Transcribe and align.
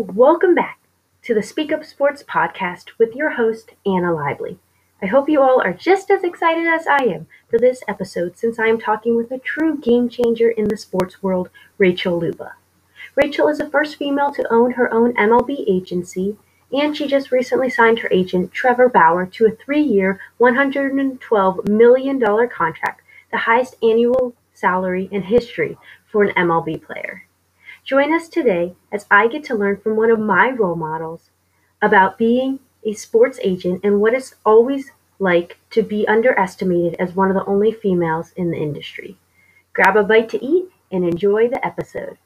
Welcome 0.00 0.54
back 0.54 0.80
to 1.24 1.34
the 1.34 1.42
Speak 1.42 1.70
Up 1.70 1.84
Sports 1.84 2.22
podcast 2.22 2.92
with 2.98 3.14
your 3.14 3.32
host, 3.32 3.72
Anna 3.84 4.14
Lively. 4.14 4.58
I 5.02 5.06
hope 5.06 5.28
you 5.28 5.42
all 5.42 5.60
are 5.60 5.74
just 5.74 6.10
as 6.10 6.24
excited 6.24 6.66
as 6.66 6.86
I 6.86 7.04
am 7.04 7.26
for 7.50 7.58
this 7.58 7.82
episode 7.86 8.38
since 8.38 8.58
I 8.58 8.68
am 8.68 8.80
talking 8.80 9.14
with 9.14 9.30
a 9.30 9.38
true 9.38 9.76
game 9.76 10.08
changer 10.08 10.48
in 10.48 10.68
the 10.68 10.78
sports 10.78 11.22
world, 11.22 11.50
Rachel 11.76 12.18
Luba. 12.18 12.54
Rachel 13.14 13.48
is 13.48 13.58
the 13.58 13.68
first 13.68 13.96
female 13.96 14.32
to 14.32 14.50
own 14.50 14.70
her 14.70 14.90
own 14.90 15.12
MLB 15.16 15.68
agency, 15.68 16.38
and 16.72 16.96
she 16.96 17.06
just 17.06 17.30
recently 17.30 17.68
signed 17.68 17.98
her 17.98 18.08
agent, 18.10 18.52
Trevor 18.52 18.88
Bauer, 18.88 19.26
to 19.26 19.48
a 19.48 19.50
three 19.50 19.82
year, 19.82 20.18
$112 20.40 21.68
million 21.68 22.18
contract, 22.48 23.02
the 23.30 23.36
highest 23.36 23.76
annual 23.82 24.34
salary 24.54 25.10
in 25.12 25.24
history 25.24 25.76
for 26.10 26.24
an 26.24 26.34
MLB 26.36 26.82
player. 26.82 27.24
Join 27.90 28.14
us 28.14 28.28
today 28.28 28.76
as 28.92 29.04
I 29.10 29.26
get 29.26 29.42
to 29.46 29.56
learn 29.56 29.78
from 29.78 29.96
one 29.96 30.12
of 30.12 30.20
my 30.20 30.50
role 30.50 30.76
models 30.76 31.30
about 31.82 32.18
being 32.18 32.60
a 32.84 32.92
sports 32.92 33.40
agent 33.42 33.80
and 33.82 34.00
what 34.00 34.14
it's 34.14 34.36
always 34.46 34.92
like 35.18 35.58
to 35.70 35.82
be 35.82 36.06
underestimated 36.06 36.94
as 37.00 37.16
one 37.16 37.30
of 37.30 37.34
the 37.34 37.44
only 37.46 37.72
females 37.72 38.30
in 38.36 38.52
the 38.52 38.56
industry. 38.56 39.16
Grab 39.72 39.96
a 39.96 40.04
bite 40.04 40.28
to 40.28 40.44
eat 40.44 40.66
and 40.92 41.04
enjoy 41.04 41.48
the 41.48 41.66
episode. 41.66 42.16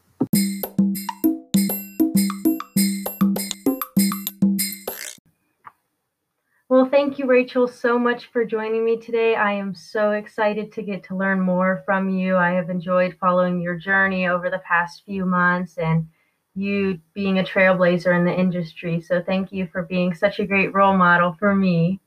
Thank 7.04 7.18
you, 7.18 7.26
Rachel, 7.26 7.68
so 7.68 7.98
much 7.98 8.30
for 8.32 8.46
joining 8.46 8.82
me 8.82 8.96
today. 8.96 9.34
I 9.34 9.52
am 9.52 9.74
so 9.74 10.12
excited 10.12 10.72
to 10.72 10.82
get 10.82 11.04
to 11.04 11.14
learn 11.14 11.38
more 11.38 11.82
from 11.84 12.08
you. 12.08 12.34
I 12.38 12.52
have 12.52 12.70
enjoyed 12.70 13.18
following 13.20 13.60
your 13.60 13.76
journey 13.76 14.26
over 14.26 14.48
the 14.48 14.62
past 14.66 15.02
few 15.04 15.26
months 15.26 15.76
and 15.76 16.08
you 16.54 16.98
being 17.12 17.38
a 17.40 17.42
trailblazer 17.42 18.18
in 18.18 18.24
the 18.24 18.32
industry. 18.32 19.02
So, 19.02 19.20
thank 19.20 19.52
you 19.52 19.66
for 19.66 19.82
being 19.82 20.14
such 20.14 20.38
a 20.38 20.46
great 20.46 20.72
role 20.72 20.96
model 20.96 21.36
for 21.38 21.54
me. 21.54 22.00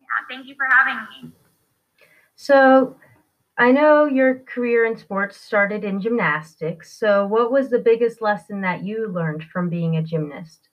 Yeah, 0.00 0.06
thank 0.28 0.46
you 0.46 0.54
for 0.54 0.68
having 0.70 1.24
me. 1.24 1.32
So, 2.36 2.94
I 3.58 3.72
know 3.72 4.04
your 4.04 4.38
career 4.44 4.86
in 4.86 4.96
sports 4.96 5.36
started 5.38 5.82
in 5.82 6.00
gymnastics. 6.00 6.96
So, 6.96 7.26
what 7.26 7.50
was 7.50 7.68
the 7.68 7.80
biggest 7.80 8.22
lesson 8.22 8.60
that 8.60 8.84
you 8.84 9.08
learned 9.08 9.42
from 9.52 9.68
being 9.68 9.96
a 9.96 10.02
gymnast? 10.04 10.68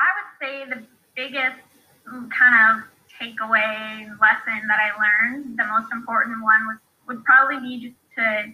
I 0.00 0.08
would 0.16 0.46
say 0.46 0.70
the 0.70 0.86
biggest 1.14 1.65
kind 2.06 2.54
of 2.70 2.84
takeaway 3.20 4.08
lesson 4.20 4.60
that 4.68 4.78
I 4.80 4.90
learned, 4.96 5.58
the 5.58 5.64
most 5.66 5.92
important 5.92 6.42
one 6.42 6.66
was 6.66 6.76
would 7.06 7.24
probably 7.24 7.60
be 7.60 7.88
just 7.88 7.96
to 8.16 8.52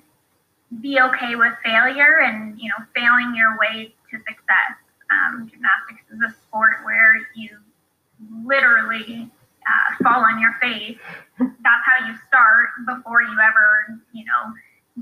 be 0.80 1.00
okay 1.00 1.36
with 1.36 1.52
failure 1.64 2.20
and 2.20 2.58
you 2.60 2.68
know 2.68 2.84
failing 2.94 3.34
your 3.34 3.56
way 3.58 3.94
to 4.10 4.18
success. 4.18 4.76
Um, 5.10 5.50
gymnastics 5.50 6.04
is 6.12 6.20
a 6.24 6.32
sport 6.42 6.84
where 6.84 7.16
you 7.34 7.48
literally 8.44 9.30
uh, 9.68 10.04
fall 10.04 10.24
on 10.24 10.40
your 10.40 10.54
face. 10.60 10.98
That's 11.38 11.84
how 11.84 12.06
you 12.06 12.14
start 12.26 12.70
before 12.86 13.22
you 13.22 13.36
ever 13.40 14.00
you 14.12 14.24
know 14.24 14.52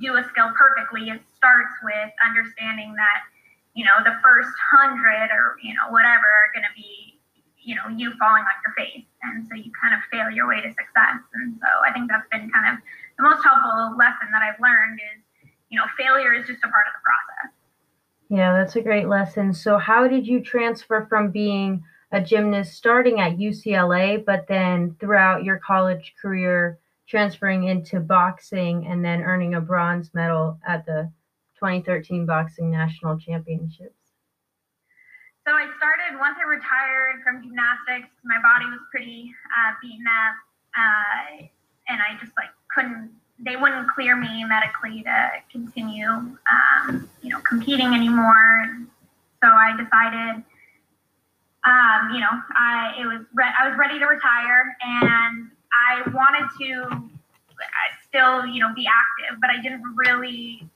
do 0.00 0.16
a 0.16 0.24
skill 0.30 0.50
perfectly. 0.56 1.10
It 1.10 1.20
starts 1.36 1.74
with 1.82 2.10
understanding 2.24 2.94
that 2.94 3.22
you 3.74 3.84
know 3.84 4.02
the 4.04 4.18
first 4.22 4.50
hundred 4.70 5.30
or 5.30 5.56
you 5.62 5.74
know 5.74 5.90
whatever 5.90 6.26
are 6.26 6.50
going 6.54 6.66
to 6.66 6.74
be 6.74 7.09
you 7.62 7.75
know 7.75 7.89
you 7.97 8.12
falling 8.19 8.42
on 8.42 8.56
your 8.64 8.75
face. 8.77 9.05
And 9.22 9.47
so 9.47 9.55
you 9.55 9.70
kind 9.80 9.94
of 9.94 10.00
fail 10.11 10.30
your 10.30 10.48
way 10.48 10.61
to 10.61 10.69
success. 10.69 11.20
And 11.34 11.58
so 11.61 11.69
i 11.86 11.92
think 11.92 12.11
that's 12.11 12.28
been 12.30 12.50
kind 12.50 12.75
of 12.75 12.83
the 13.16 13.25
most 13.25 13.42
helpful 13.44 13.97
lesson 13.97 14.28
that 14.33 14.42
i've 14.42 14.61
learned 14.61 14.98
is 14.98 15.50
you 15.69 15.78
know 15.78 15.84
failure 15.99 16.32
is 16.32 16.47
just 16.47 16.65
a 16.65 16.69
part 16.69 16.87
of 16.87 16.94
the 16.94 17.04
process. 17.04 17.53
Yeah 18.28 18.53
that's 18.53 18.76
a 18.76 18.82
great 18.82 19.09
lesson. 19.09 19.53
So 19.53 19.78
how 19.78 20.09
did 20.09 20.26
you 20.26 20.43
transfer 20.43 21.06
from 21.09 21.31
being 21.31 21.82
a 22.12 22.20
gymnast 22.20 22.75
starting 22.75 23.20
at 23.20 23.37
ucla 23.37 24.25
but 24.25 24.47
then 24.49 24.97
throughout 24.99 25.44
your 25.44 25.59
college 25.59 26.15
career 26.20 26.78
transferring 27.06 27.65
into 27.65 28.00
boxing 28.00 28.87
and 28.87 29.04
then 29.04 29.20
earning 29.20 29.54
a 29.54 29.60
bronze 29.60 30.10
medal 30.15 30.59
at 30.66 30.87
the 30.87 31.10
2013 31.59 32.26
boxing 32.26 32.70
national 32.70 33.19
championships 33.19 34.00
so 35.46 35.52
I 35.52 35.66
started 35.76 36.18
once 36.18 36.36
I 36.40 36.44
retired 36.44 37.22
from 37.24 37.42
gymnastics. 37.42 38.12
My 38.24 38.40
body 38.42 38.66
was 38.66 38.80
pretty 38.90 39.32
uh, 39.48 39.72
beaten 39.80 40.04
up, 40.06 40.34
uh, 40.76 41.46
and 41.88 42.00
I 42.00 42.18
just 42.20 42.36
like 42.36 42.50
couldn't. 42.74 43.10
They 43.38 43.56
wouldn't 43.56 43.88
clear 43.88 44.16
me 44.16 44.44
medically 44.44 45.02
to 45.02 45.30
continue, 45.50 46.06
um, 46.06 47.08
you 47.22 47.30
know, 47.30 47.40
competing 47.40 47.94
anymore. 47.94 48.84
So 49.42 49.48
I 49.48 49.72
decided, 49.72 50.44
um, 51.64 52.12
you 52.12 52.20
know, 52.20 52.34
I 52.54 52.94
it 53.00 53.06
was 53.06 53.24
re- 53.32 53.54
I 53.58 53.68
was 53.68 53.78
ready 53.78 53.98
to 53.98 54.04
retire, 54.06 54.76
and 54.82 55.50
I 55.72 56.08
wanted 56.12 56.48
to 56.60 56.82
uh, 56.92 57.90
still, 58.06 58.46
you 58.46 58.60
know, 58.60 58.74
be 58.74 58.86
active, 58.86 59.40
but 59.40 59.48
I 59.48 59.60
didn't 59.62 59.82
really 59.96 60.68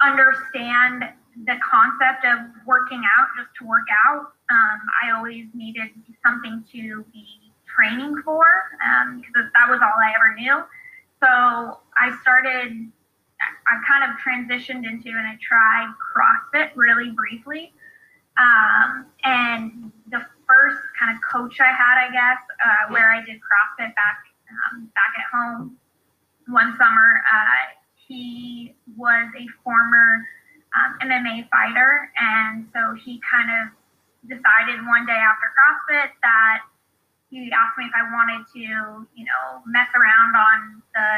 understand 0.00 1.04
the 1.44 1.56
concept 1.64 2.24
of 2.24 2.38
working 2.66 3.02
out 3.18 3.28
just 3.36 3.50
to 3.58 3.66
work 3.66 3.86
out. 4.06 4.32
Um, 4.50 4.80
I 5.02 5.10
always 5.16 5.46
needed 5.54 5.90
something 6.24 6.64
to 6.72 7.04
be 7.12 7.26
training 7.66 8.20
for 8.24 8.44
um, 8.84 9.20
because 9.20 9.50
that 9.54 9.70
was 9.70 9.80
all 9.82 9.96
I 10.02 10.12
ever 10.14 10.34
knew. 10.34 10.62
So 11.20 11.80
I 11.96 12.16
started, 12.20 12.90
I 13.40 13.74
kind 13.86 14.04
of 14.04 14.18
transitioned 14.18 14.84
into 14.86 15.08
and 15.08 15.26
I 15.26 15.38
tried 15.40 15.92
CrossFit 15.96 16.70
really 16.74 17.10
briefly. 17.10 17.72
Um, 18.38 19.06
and 19.24 19.92
the 20.10 20.24
first 20.46 20.80
kind 20.98 21.14
of 21.14 21.22
coach 21.22 21.60
I 21.60 21.72
had, 21.72 22.08
I 22.08 22.10
guess, 22.10 22.38
uh, 22.64 22.92
where 22.92 23.12
I 23.12 23.24
did 23.24 23.36
CrossFit 23.36 23.94
back 23.94 24.24
um, 24.72 24.90
back 24.94 25.14
at 25.16 25.24
home 25.32 25.78
one 26.48 26.76
summer, 26.76 27.22
uh, 27.32 27.72
he 28.06 28.74
was 28.96 29.28
a 29.38 29.46
former 29.62 30.26
um, 30.76 30.98
MMA 31.04 31.48
fighter. 31.48 32.10
And 32.16 32.68
so 32.72 32.96
he 33.04 33.20
kind 33.24 33.48
of 33.60 33.62
decided 34.28 34.80
one 34.86 35.04
day 35.06 35.18
after 35.18 35.50
CrossFit 35.52 36.14
that 36.22 36.62
he 37.32 37.48
asked 37.48 37.80
me 37.80 37.88
if 37.88 37.96
I 37.96 38.04
wanted 38.12 38.44
to, 38.52 38.60
you 39.16 39.24
know, 39.24 39.64
mess 39.64 39.88
around 39.96 40.36
on 40.36 40.58
the 40.92 41.08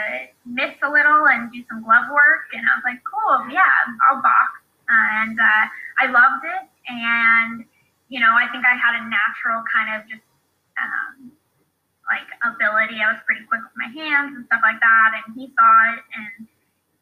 mitts 0.46 0.78
a 0.86 0.88
little 0.88 1.26
and 1.26 1.50
do 1.50 1.58
some 1.66 1.82
glove 1.82 2.06
work. 2.06 2.54
And 2.54 2.62
I 2.62 2.72
was 2.78 2.86
like, 2.86 3.02
cool, 3.02 3.50
yeah, 3.50 3.90
I'll 4.06 4.22
box. 4.22 4.62
And 4.86 5.34
uh, 5.34 5.64
I 5.98 6.06
loved 6.06 6.46
it. 6.46 6.64
And, 6.86 7.66
you 8.06 8.22
know, 8.22 8.30
I 8.30 8.46
think 8.54 8.62
I 8.62 8.78
had 8.78 9.02
a 9.02 9.10
natural 9.10 9.66
kind 9.66 9.98
of 9.98 10.06
just 10.06 10.22
um, 10.78 11.34
like 12.06 12.30
ability. 12.46 13.02
I 13.02 13.10
was 13.10 13.20
pretty 13.26 13.42
quick 13.50 13.66
with 13.66 13.74
my 13.74 13.90
hands 13.90 14.38
and 14.38 14.46
stuff 14.46 14.62
like 14.62 14.78
that. 14.78 15.18
And 15.18 15.34
he 15.34 15.50
saw 15.50 15.72
it 15.98 16.00
and 16.14 16.46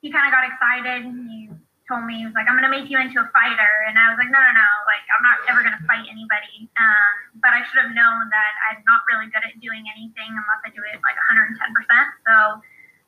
he 0.00 0.08
kind 0.08 0.24
of 0.24 0.32
got 0.32 0.48
excited. 0.48 1.04
And 1.04 1.20
he 1.28 1.52
told 1.88 2.06
me 2.06 2.22
he 2.22 2.26
was 2.26 2.34
like, 2.34 2.48
"I'm 2.48 2.54
gonna 2.54 2.72
make 2.72 2.88
you 2.90 2.98
into 2.98 3.18
a 3.18 3.28
fighter," 3.34 3.72
and 3.88 3.98
I 3.98 4.10
was 4.10 4.18
like, 4.18 4.30
"No, 4.30 4.38
no, 4.38 4.52
no! 4.52 4.70
Like, 4.86 5.04
I'm 5.10 5.22
not 5.22 5.38
ever 5.50 5.62
gonna 5.62 5.82
fight 5.86 6.06
anybody." 6.08 6.70
Um, 6.78 7.40
but 7.42 7.52
I 7.52 7.62
should 7.66 7.82
have 7.82 7.92
known 7.94 8.30
that 8.30 8.52
I'm 8.70 8.82
not 8.86 9.02
really 9.10 9.26
good 9.30 9.42
at 9.42 9.54
doing 9.60 9.84
anything 9.90 10.30
unless 10.30 10.62
I 10.64 10.70
do 10.70 10.82
it 10.86 10.98
like 11.02 11.18
110 11.18 11.58
percent. 11.74 12.08
So 12.26 12.34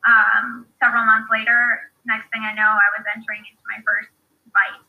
um, 0.04 0.66
several 0.80 1.04
months 1.04 1.28
later, 1.30 1.90
next 2.04 2.28
thing 2.30 2.42
I 2.42 2.52
know, 2.54 2.68
I 2.68 2.88
was 2.96 3.04
entering 3.08 3.42
into 3.46 3.64
my 3.70 3.78
first 3.82 4.10
fight. 4.52 4.80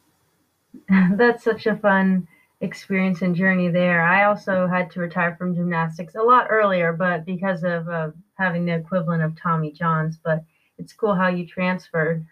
That's 1.18 1.44
such 1.44 1.66
a 1.66 1.76
fun 1.76 2.28
experience 2.62 3.22
and 3.22 3.36
journey 3.36 3.70
there. 3.70 4.04
I 4.04 4.26
also 4.26 4.68
had 4.68 4.92
to 4.92 5.00
retire 5.00 5.36
from 5.38 5.56
gymnastics 5.56 6.16
a 6.16 6.22
lot 6.22 6.48
earlier, 6.50 6.94
but 6.94 7.26
because 7.26 7.64
of 7.64 7.88
uh, 7.88 8.10
having 8.36 8.66
the 8.66 8.76
equivalent 8.76 9.24
of 9.24 9.36
Tommy 9.36 9.72
John's. 9.72 10.18
But 10.24 10.44
it's 10.78 10.94
cool 10.94 11.16
how 11.16 11.28
you 11.28 11.46
transferred 11.46 12.26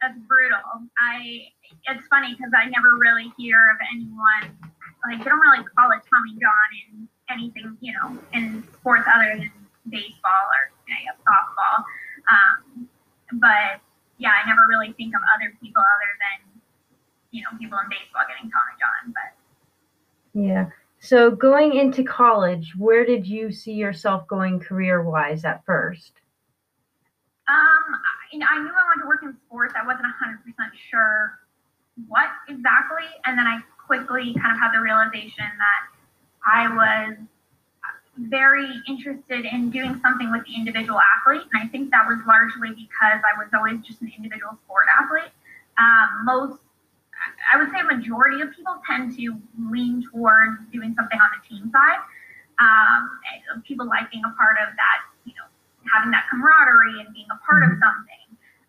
that's 0.00 0.18
brutal. 0.28 0.60
I 0.98 1.48
it's 1.88 2.06
funny 2.08 2.34
because 2.36 2.52
I 2.56 2.68
never 2.68 2.96
really 3.00 3.32
hear 3.38 3.58
of 3.72 3.78
anyone 3.94 4.56
like 5.04 5.18
they 5.18 5.30
don't 5.30 5.40
really 5.40 5.64
call 5.76 5.90
it 5.92 6.02
Tommy 6.10 6.36
John 6.40 6.68
in 6.88 7.08
anything, 7.30 7.76
you 7.80 7.92
know, 7.94 8.18
in 8.32 8.64
sports 8.74 9.06
other 9.12 9.38
than 9.38 9.50
baseball 9.88 10.44
or 10.50 10.72
softball. 11.26 11.84
Um, 12.30 12.88
but 13.40 13.80
yeah, 14.18 14.30
I 14.30 14.48
never 14.48 14.62
really 14.68 14.92
think 14.94 15.14
of 15.14 15.22
other 15.34 15.52
people 15.60 15.82
other 15.82 16.12
than 16.22 16.60
you 17.30 17.42
know 17.42 17.58
people 17.58 17.78
in 17.78 17.88
baseball 17.88 18.22
getting 18.28 18.50
Tommy 18.50 18.74
John. 18.80 19.14
But 19.14 19.30
yeah. 20.40 20.66
So 20.98 21.30
going 21.30 21.76
into 21.76 22.02
college, 22.02 22.72
where 22.76 23.04
did 23.04 23.26
you 23.26 23.52
see 23.52 23.72
yourself 23.72 24.26
going 24.26 24.58
career 24.58 25.02
wise 25.02 25.44
at 25.44 25.64
first? 25.64 26.12
Um, 27.48 27.84
I, 28.42 28.56
I 28.56 28.58
knew 28.60 28.70
I 28.70 28.84
wanted 28.84 29.02
to 29.02 29.08
work 29.08 29.22
in 29.22 29.36
sports. 29.46 29.74
I 29.76 29.86
wasn't 29.86 30.06
100% 30.06 30.42
sure 30.90 31.38
what 32.08 32.28
exactly. 32.48 33.08
And 33.24 33.38
then 33.38 33.46
I 33.46 33.60
quickly 33.86 34.34
kind 34.34 34.52
of 34.52 34.58
had 34.58 34.72
the 34.72 34.80
realization 34.80 35.46
that 35.46 35.80
I 36.44 36.68
was 36.68 37.16
very 38.18 38.68
interested 38.88 39.44
in 39.44 39.70
doing 39.70 40.00
something 40.00 40.30
with 40.30 40.44
the 40.46 40.54
individual 40.54 41.00
athlete. 41.16 41.46
And 41.52 41.62
I 41.62 41.68
think 41.68 41.90
that 41.90 42.06
was 42.06 42.18
largely 42.26 42.70
because 42.70 43.20
I 43.20 43.36
was 43.36 43.48
always 43.54 43.80
just 43.84 44.00
an 44.00 44.12
individual 44.16 44.56
sport 44.64 44.86
athlete. 45.00 45.32
Um, 45.78 46.24
most, 46.24 46.60
I 47.52 47.58
would 47.58 47.70
say 47.70 47.80
a 47.80 47.84
majority 47.84 48.40
of 48.40 48.52
people 48.56 48.80
tend 48.88 49.16
to 49.18 49.36
lean 49.70 50.04
towards 50.10 50.56
doing 50.72 50.94
something 50.96 51.18
on 51.20 51.28
the 51.36 51.40
team 51.44 51.70
side. 51.70 52.00
Um, 52.56 53.62
people 53.64 53.86
like 53.86 54.10
being 54.10 54.24
a 54.24 54.32
part 54.32 54.56
of 54.64 54.72
that, 54.76 54.98
you 55.24 55.34
know, 55.36 55.44
having 55.92 56.10
that 56.12 56.24
camaraderie 56.32 57.04
and 57.04 57.12
being 57.12 57.28
a 57.28 57.36
part 57.44 57.62
of 57.62 57.76
mm-hmm. 57.76 57.84
something. 57.84 58.25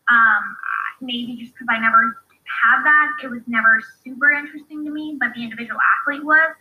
Um, 0.10 0.58
maybe 1.02 1.36
just 1.36 1.54
because 1.54 1.68
I 1.70 1.80
never 1.80 2.24
had 2.48 2.84
that, 2.84 3.18
it 3.24 3.30
was 3.30 3.42
never 3.48 3.82
super 4.04 4.32
interesting 4.32 4.84
to 4.86 4.92
me, 4.92 5.18
but 5.20 5.34
the 5.36 5.44
individual 5.44 5.80
athlete 6.00 6.24
was. 6.24 6.56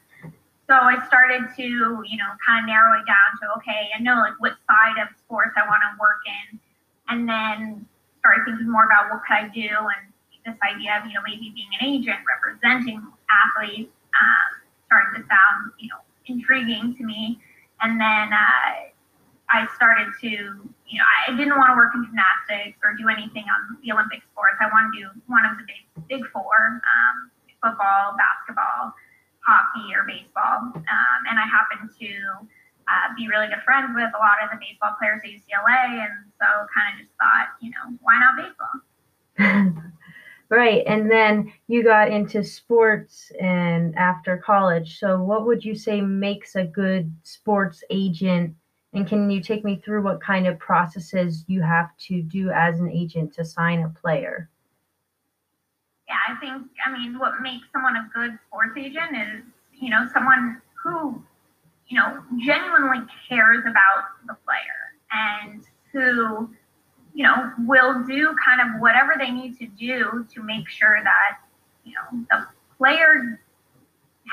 So 0.67 0.75
I 0.75 1.05
started 1.07 1.47
to, 1.57 1.63
you 1.63 2.19
know, 2.19 2.31
kind 2.45 2.65
of 2.65 2.67
narrow 2.67 2.99
it 2.99 3.07
down 3.07 3.39
to 3.41 3.55
okay, 3.59 3.91
I 3.97 4.03
know 4.03 4.17
like 4.17 4.35
what 4.39 4.59
side 4.67 5.01
of 5.01 5.17
sports 5.17 5.55
I 5.57 5.67
want 5.67 5.83
to 5.87 5.95
work 6.01 6.19
in, 6.27 6.59
and 7.09 7.29
then 7.29 7.87
started 8.19 8.45
thinking 8.45 8.71
more 8.71 8.85
about 8.85 9.11
what 9.11 9.23
could 9.27 9.37
I 9.37 9.49
do 9.49 9.71
and 9.71 10.13
this 10.45 10.57
idea 10.63 10.99
of, 10.99 11.07
you 11.07 11.15
know, 11.15 11.21
maybe 11.27 11.53
being 11.55 11.69
an 11.81 11.87
agent 11.87 12.19
representing 12.27 13.03
athletes 13.31 13.93
um, 14.15 14.63
started 14.87 15.19
to 15.19 15.27
sound, 15.27 15.73
you 15.79 15.89
know, 15.89 15.99
intriguing 16.27 16.95
to 16.97 17.05
me. 17.05 17.41
And 17.83 18.01
then 18.01 18.33
uh, 18.33 18.91
I 19.51 19.69
started 19.75 20.13
to, 20.23 20.66
you 20.87 20.99
know, 20.99 21.07
I 21.27 21.35
didn't 21.35 21.59
want 21.59 21.75
to 21.75 21.77
work 21.77 21.93
in 21.95 22.07
gymnastics 22.07 22.79
or 22.83 22.95
do 22.95 23.11
anything 23.11 23.45
on 23.51 23.79
the 23.83 23.91
Olympic 23.91 24.23
sports. 24.31 24.59
I 24.63 24.71
wanted 24.71 24.95
to 24.95 24.99
do 25.03 25.07
one 25.27 25.43
of 25.43 25.59
the 25.59 25.67
big, 25.67 25.83
big 26.07 26.23
four 26.31 26.79
um, 26.83 27.17
football, 27.59 28.15
basketball, 28.15 28.95
hockey, 29.43 29.91
or 29.95 30.07
baseball. 30.07 30.71
Um, 30.75 31.21
and 31.27 31.37
I 31.39 31.47
happened 31.51 31.91
to 31.99 32.11
uh, 32.87 33.07
be 33.19 33.27
really 33.27 33.51
good 33.51 33.63
friends 33.67 33.91
with 33.95 34.15
a 34.15 34.21
lot 34.23 34.39
of 34.43 34.55
the 34.55 34.59
baseball 34.63 34.95
players 34.99 35.23
at 35.27 35.31
UCLA. 35.35 36.07
And 36.07 36.31
so 36.39 36.47
kind 36.71 36.95
of 36.95 37.03
just 37.03 37.15
thought, 37.19 37.59
you 37.59 37.75
know, 37.75 37.99
why 38.01 38.15
not 38.23 38.39
baseball? 38.39 38.77
Right. 40.49 40.85
And 40.87 41.11
then 41.11 41.53
you 41.67 41.83
got 41.83 42.11
into 42.11 42.45
sports 42.45 43.33
and 43.41 43.97
after 43.97 44.37
college. 44.37 45.01
So 45.01 45.21
what 45.21 45.45
would 45.45 45.65
you 45.65 45.75
say 45.75 46.01
makes 46.01 46.55
a 46.55 46.65
good 46.65 47.13
sports 47.25 47.83
agent? 47.91 48.55
And 48.97 49.07
can 49.07 49.31
you 49.31 49.43
take 49.43 49.63
me 49.63 49.77
through 49.85 50.03
what 50.03 50.23
kind 50.23 50.47
of 50.47 50.59
processes 50.59 51.45
you 51.47 51.61
have 51.61 51.95
to 52.09 52.23
do 52.23 52.51
as 52.51 52.81
an 52.81 52.91
agent 52.91 53.35
to 53.35 53.45
sign 53.45 53.83
a 53.83 53.91
player? 53.91 54.49
Yeah, 56.09 56.15
I 56.29 56.41
think, 56.41 56.67
I 56.87 56.91
mean, 56.91 57.19
what 57.19 57.43
makes 57.43 57.67
someone 57.73 57.97
a 57.97 58.09
good 58.15 58.39
sports 58.47 58.73
agent 58.79 59.15
is, 59.15 59.45
you 59.79 59.91
know, 59.91 60.09
someone 60.15 60.63
who, 60.83 61.23
you 61.89 61.99
know, 61.99 62.23
genuinely 62.39 63.07
cares 63.29 63.65
about 63.67 64.05
the 64.27 64.35
player 64.45 64.97
and 65.13 65.63
who 65.93 66.49
you 67.17 67.23
know, 67.23 67.51
will 67.61 68.05
do 68.05 68.37
kind 68.45 68.61
of 68.61 68.79
whatever 68.79 69.15
they 69.19 69.31
need 69.31 69.59
to 69.59 69.67
do 69.67 70.27
to 70.35 70.43
make 70.43 70.69
sure 70.69 71.01
that, 71.03 71.39
you 71.83 71.95
know, 71.95 72.27
the 72.31 72.47
player 72.77 73.41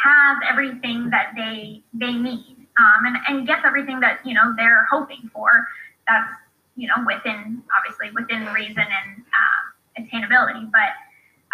has 0.03 0.37
everything 0.49 1.09
that 1.09 1.31
they 1.37 1.81
they 1.93 2.11
need 2.11 2.52
um, 2.79 3.05
and, 3.05 3.17
and 3.27 3.47
gets 3.47 3.61
everything 3.65 3.99
that, 3.99 4.19
you 4.25 4.33
know, 4.33 4.53
they're 4.57 4.85
hoping 4.89 5.29
for. 5.33 5.67
That's, 6.07 6.33
you 6.75 6.87
know, 6.87 6.95
within, 7.05 7.61
obviously 7.77 8.11
within 8.11 8.51
reason 8.53 8.83
and 8.83 9.23
um, 9.33 10.05
attainability. 10.05 10.69
But, 10.71 10.93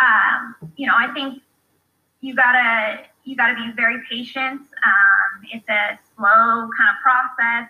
um, 0.04 0.56
you 0.76 0.88
know, 0.88 0.94
I 0.98 1.14
think 1.14 1.42
you 2.22 2.36
gotta, 2.36 3.04
you 3.26 3.36
gotta 3.36 3.56
be 3.56 3.72
very 3.76 3.98
patient. 4.10 4.62
Um, 4.62 5.44
it's 5.52 5.68
a 5.70 6.00
slow 6.16 6.70
kind 6.78 6.90
of 6.90 7.02
process 7.04 7.70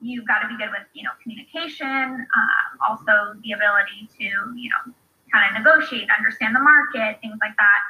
you've 0.00 0.26
got 0.26 0.40
to 0.40 0.48
be 0.48 0.56
good 0.56 0.70
with 0.70 0.88
you 0.92 1.04
know 1.04 1.10
communication 1.22 2.24
um, 2.24 2.70
also 2.88 3.36
the 3.44 3.52
ability 3.52 4.08
to 4.18 4.24
you 4.56 4.68
know 4.72 4.92
kind 5.32 5.44
of 5.46 5.62
negotiate 5.62 6.08
understand 6.16 6.56
the 6.56 6.60
market 6.60 7.20
things 7.20 7.36
like 7.40 7.54
that 7.56 7.80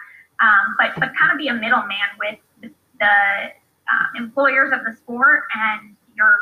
um, 0.42 0.74
but 0.76 0.90
but 0.98 1.14
kind 1.16 1.32
of 1.32 1.38
be 1.38 1.48
a 1.48 1.54
middleman 1.54 2.10
with 2.18 2.38
the, 2.60 2.68
the 2.98 3.14
uh, 3.92 4.18
employers 4.18 4.70
of 4.72 4.80
the 4.84 4.96
sport 4.96 5.42
and 5.54 5.96
your 6.16 6.34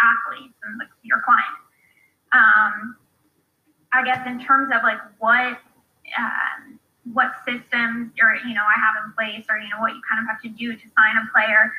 athletes 0.00 0.54
and 0.64 0.80
the, 0.80 0.86
your 1.02 1.20
clients. 1.22 1.60
Um, 2.32 2.96
i 3.92 4.02
guess 4.02 4.26
in 4.26 4.40
terms 4.40 4.72
of 4.74 4.82
like 4.82 4.98
what 5.18 5.58
um, 6.16 6.80
what 7.12 7.32
systems 7.44 8.10
you're 8.16 8.36
you 8.36 8.54
know 8.54 8.64
i 8.64 8.78
have 8.80 9.04
in 9.04 9.12
place 9.12 9.44
or 9.50 9.58
you 9.58 9.68
know 9.68 9.80
what 9.80 9.92
you 9.92 10.00
kind 10.08 10.22
of 10.22 10.26
have 10.30 10.40
to 10.40 10.48
do 10.48 10.72
to 10.72 10.88
sign 10.96 11.16
a 11.20 11.30
player 11.30 11.70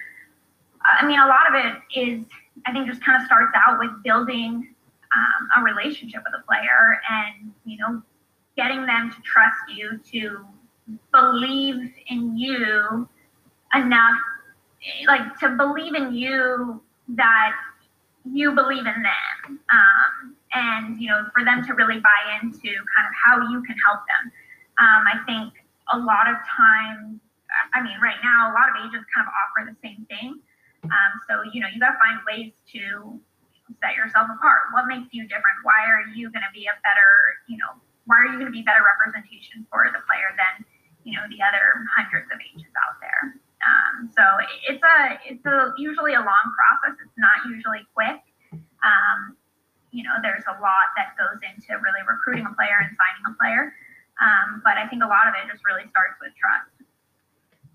i 0.85 1.03
mean 1.05 1.19
a 1.19 1.25
lot 1.25 1.49
of 1.49 1.55
it 1.55 1.99
is 1.99 2.23
I 2.65 2.71
think 2.71 2.87
just 2.87 3.03
kind 3.03 3.19
of 3.21 3.25
starts 3.25 3.53
out 3.55 3.79
with 3.79 3.91
building 4.03 4.73
um, 5.15 5.49
a 5.57 5.63
relationship 5.63 6.21
with 6.25 6.39
a 6.39 6.45
player 6.45 7.01
and, 7.09 7.51
you 7.65 7.77
know, 7.77 8.01
getting 8.55 8.85
them 8.85 9.11
to 9.11 9.21
trust 9.21 9.57
you, 9.69 9.99
to 10.11 10.45
believe 11.11 11.91
in 12.07 12.37
you 12.37 13.07
enough, 13.73 14.19
like 15.07 15.37
to 15.39 15.49
believe 15.49 15.95
in 15.95 16.13
you 16.13 16.81
that 17.09 17.55
you 18.25 18.51
believe 18.51 18.85
in 18.85 19.03
them. 19.03 19.59
Um, 19.71 20.35
and, 20.53 21.01
you 21.01 21.09
know, 21.09 21.25
for 21.33 21.43
them 21.43 21.65
to 21.65 21.73
really 21.73 21.99
buy 21.99 22.39
into 22.41 22.69
kind 22.69 23.05
of 23.09 23.13
how 23.25 23.49
you 23.49 23.63
can 23.63 23.75
help 23.85 24.01
them. 24.05 24.31
Um, 24.77 25.03
I 25.09 25.17
think 25.25 25.53
a 25.91 25.97
lot 25.97 26.29
of 26.29 26.37
times, 26.45 27.19
I 27.73 27.81
mean, 27.81 27.97
right 28.01 28.21
now, 28.23 28.51
a 28.51 28.53
lot 28.53 28.69
of 28.69 28.75
agents 28.85 29.05
kind 29.13 29.27
of 29.27 29.33
offer 29.33 29.69
the 29.69 29.75
same 29.81 30.05
thing 30.05 30.41
um, 30.83 31.11
so, 31.27 31.33
you 31.47 31.63
know, 31.63 31.71
you 31.71 31.79
got 31.79 31.95
to 31.95 31.99
find 31.99 32.19
ways 32.27 32.51
to 32.75 33.15
set 33.79 33.95
yourself 33.95 34.27
apart. 34.27 34.75
What 34.75 34.87
makes 34.87 35.07
you 35.15 35.23
different? 35.31 35.63
Why 35.63 35.87
are 35.87 36.03
you 36.11 36.27
going 36.27 36.43
to 36.43 36.51
be 36.51 36.67
a 36.67 36.75
better, 36.83 37.39
you 37.47 37.55
know, 37.55 37.79
why 38.03 38.19
are 38.19 38.27
you 38.27 38.35
going 38.35 38.51
to 38.51 38.55
be 38.55 38.67
better 38.67 38.83
representation 38.83 39.63
for 39.71 39.87
the 39.87 40.03
player 40.03 40.35
than, 40.35 40.67
you 41.07 41.15
know, 41.15 41.23
the 41.31 41.39
other 41.39 41.87
hundreds 41.95 42.27
of 42.35 42.39
agents 42.43 42.75
out 42.83 42.99
there? 42.99 43.39
Um, 43.63 44.11
so 44.11 44.23
it's 44.67 44.83
a, 44.83 45.19
it's 45.25 45.45
a 45.45 45.73
usually 45.77 46.13
a 46.13 46.23
long 46.23 46.45
process. 46.51 46.99
It's 46.99 47.17
not 47.17 47.47
usually 47.49 47.87
quick. 47.93 48.19
Um, 48.83 49.37
you 49.91 50.03
know, 50.03 50.19
there's 50.21 50.43
a 50.49 50.59
lot 50.59 50.91
that 50.97 51.15
goes 51.15 51.39
into 51.41 51.79
really 51.79 52.03
recruiting 52.07 52.45
a 52.45 52.53
player 52.55 52.81
and 52.81 52.91
signing 52.97 53.23
a 53.29 53.33
player. 53.39 53.73
Um, 54.21 54.61
but 54.63 54.77
I 54.77 54.87
think 54.87 55.03
a 55.03 55.07
lot 55.07 55.27
of 55.27 55.33
it 55.37 55.49
just 55.51 55.63
really 55.65 55.87
starts 55.89 56.17
with 56.19 56.33
trust. 56.35 56.89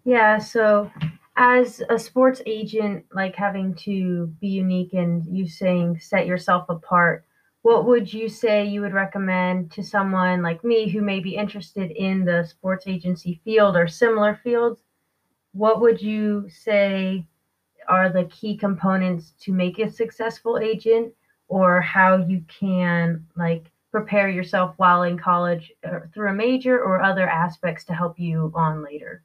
Yeah. 0.05 0.39
So 0.39 0.91
as 1.37 1.83
a 1.89 1.99
sports 1.99 2.43
agent, 2.47 3.05
like 3.13 3.37
having 3.37 3.75
to 3.87 4.27
be 4.41 4.49
unique 4.49 4.93
and 4.93 5.25
you 5.27 5.49
saying 5.49 6.01
set 6.01 6.27
yourself 6.27 6.67
apart, 6.69 7.25
what 7.63 7.87
would 7.87 8.13
you 8.13 8.29
say 8.29 8.65
you 8.65 8.81
would 8.81 8.93
recommend 8.93 9.71
to 9.73 9.83
someone 9.83 10.43
like 10.43 10.65
me 10.65 10.89
who 10.89 11.03
may 11.03 11.21
be 11.21 11.37
interested 11.37 11.91
in 11.93 12.25
the 12.25 12.45
sports 12.45 12.87
agency 12.87 13.41
field 13.45 13.77
or 13.77 13.87
similar 13.87 14.41
fields? 14.43 14.81
What 15.59 15.81
would 15.81 16.01
you 16.01 16.49
say 16.49 17.27
are 17.89 18.11
the 18.11 18.27
key 18.27 18.57
components 18.57 19.33
to 19.41 19.51
make 19.51 19.81
a 19.81 19.91
successful 19.91 20.57
agent 20.57 21.13
or 21.49 21.81
how 21.81 22.17
you 22.17 22.45
can 22.47 23.27
like 23.35 23.65
prepare 23.91 24.29
yourself 24.29 24.75
while 24.77 25.03
in 25.03 25.19
college 25.19 25.73
uh, 25.85 26.01
through 26.15 26.31
a 26.31 26.33
major 26.33 26.79
or 26.79 27.03
other 27.03 27.29
aspects 27.29 27.83
to 27.87 27.93
help 27.93 28.21
you 28.21 28.53
on 28.55 28.85
later? 28.85 29.25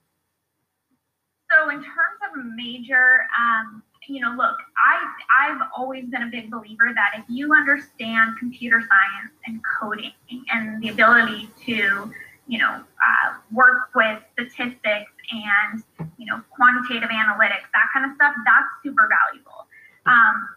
So 1.51 1.69
in 1.69 1.83
terms 1.83 2.19
of 2.27 2.43
major, 2.55 3.27
um, 3.39 3.83
you 4.07 4.19
know, 4.19 4.31
look, 4.35 4.55
I 4.83 5.05
I've 5.39 5.61
always 5.77 6.05
been 6.05 6.23
a 6.23 6.31
big 6.31 6.49
believer 6.49 6.89
that 6.95 7.11
if 7.15 7.25
you 7.29 7.53
understand 7.53 8.39
computer 8.39 8.81
science 8.81 9.33
and 9.45 9.61
coding 9.79 10.13
and 10.51 10.81
the 10.81 10.89
ability 10.89 11.47
to, 11.67 12.11
you 12.47 12.59
know, 12.59 12.83
uh, 12.83 13.37
work 13.51 13.89
with 13.95 14.19
statistics 14.33 15.11
and 15.31 15.83
you 16.17 16.25
know 16.25 16.41
quantitative 16.51 17.09
analytics, 17.09 17.67
that 17.73 17.87
kind 17.93 18.09
of 18.09 18.15
stuff, 18.15 18.33
that's 18.45 18.69
super 18.83 19.07
valuable. 19.09 19.67
Um, 20.05 20.49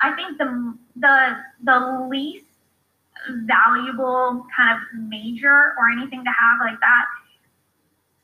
I 0.00 0.12
think 0.14 0.38
the 0.38 0.76
the 0.96 1.36
the 1.64 2.06
least 2.08 2.44
valuable 3.46 4.46
kind 4.56 4.76
of 4.76 4.82
major 5.08 5.74
or 5.78 5.90
anything 5.90 6.22
to 6.22 6.30
have 6.30 6.60
like 6.60 6.78
that 6.80 7.06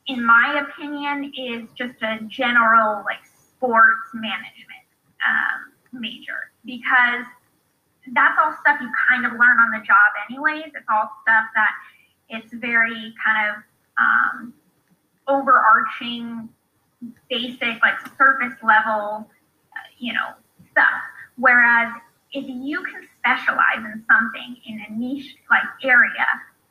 in 0.07 0.25
my 0.25 0.65
opinion, 0.67 1.31
is 1.37 1.69
just 1.75 2.01
a 2.01 2.19
general 2.27 3.03
like 3.05 3.23
sports 3.25 4.09
management 4.13 4.85
um, 5.23 5.71
major 5.93 6.51
because 6.65 7.25
that's 8.11 8.37
all 8.41 8.53
stuff 8.59 8.79
you 8.81 8.91
kind 9.09 9.25
of 9.25 9.31
learn 9.33 9.57
on 9.59 9.71
the 9.71 9.79
job 9.85 10.11
anyways. 10.29 10.71
It's 10.75 10.87
all 10.91 11.09
stuff 11.23 11.45
that 11.55 11.71
it's 12.33 12.53
very 12.53 13.13
kind 13.23 13.49
of 13.49 13.63
um, 13.99 14.53
overarching, 15.27 16.49
basic, 17.29 17.81
like 17.81 17.99
surface 18.17 18.57
level, 18.63 19.29
you 19.99 20.13
know, 20.13 20.29
stuff. 20.71 21.01
Whereas 21.37 21.93
if 22.31 22.45
you 22.47 22.83
can 22.83 23.07
specialize 23.19 23.77
in 23.77 24.03
something 24.09 24.57
in 24.65 24.85
a 24.87 24.91
niche 24.91 25.35
like 25.49 25.63
area, 25.83 26.25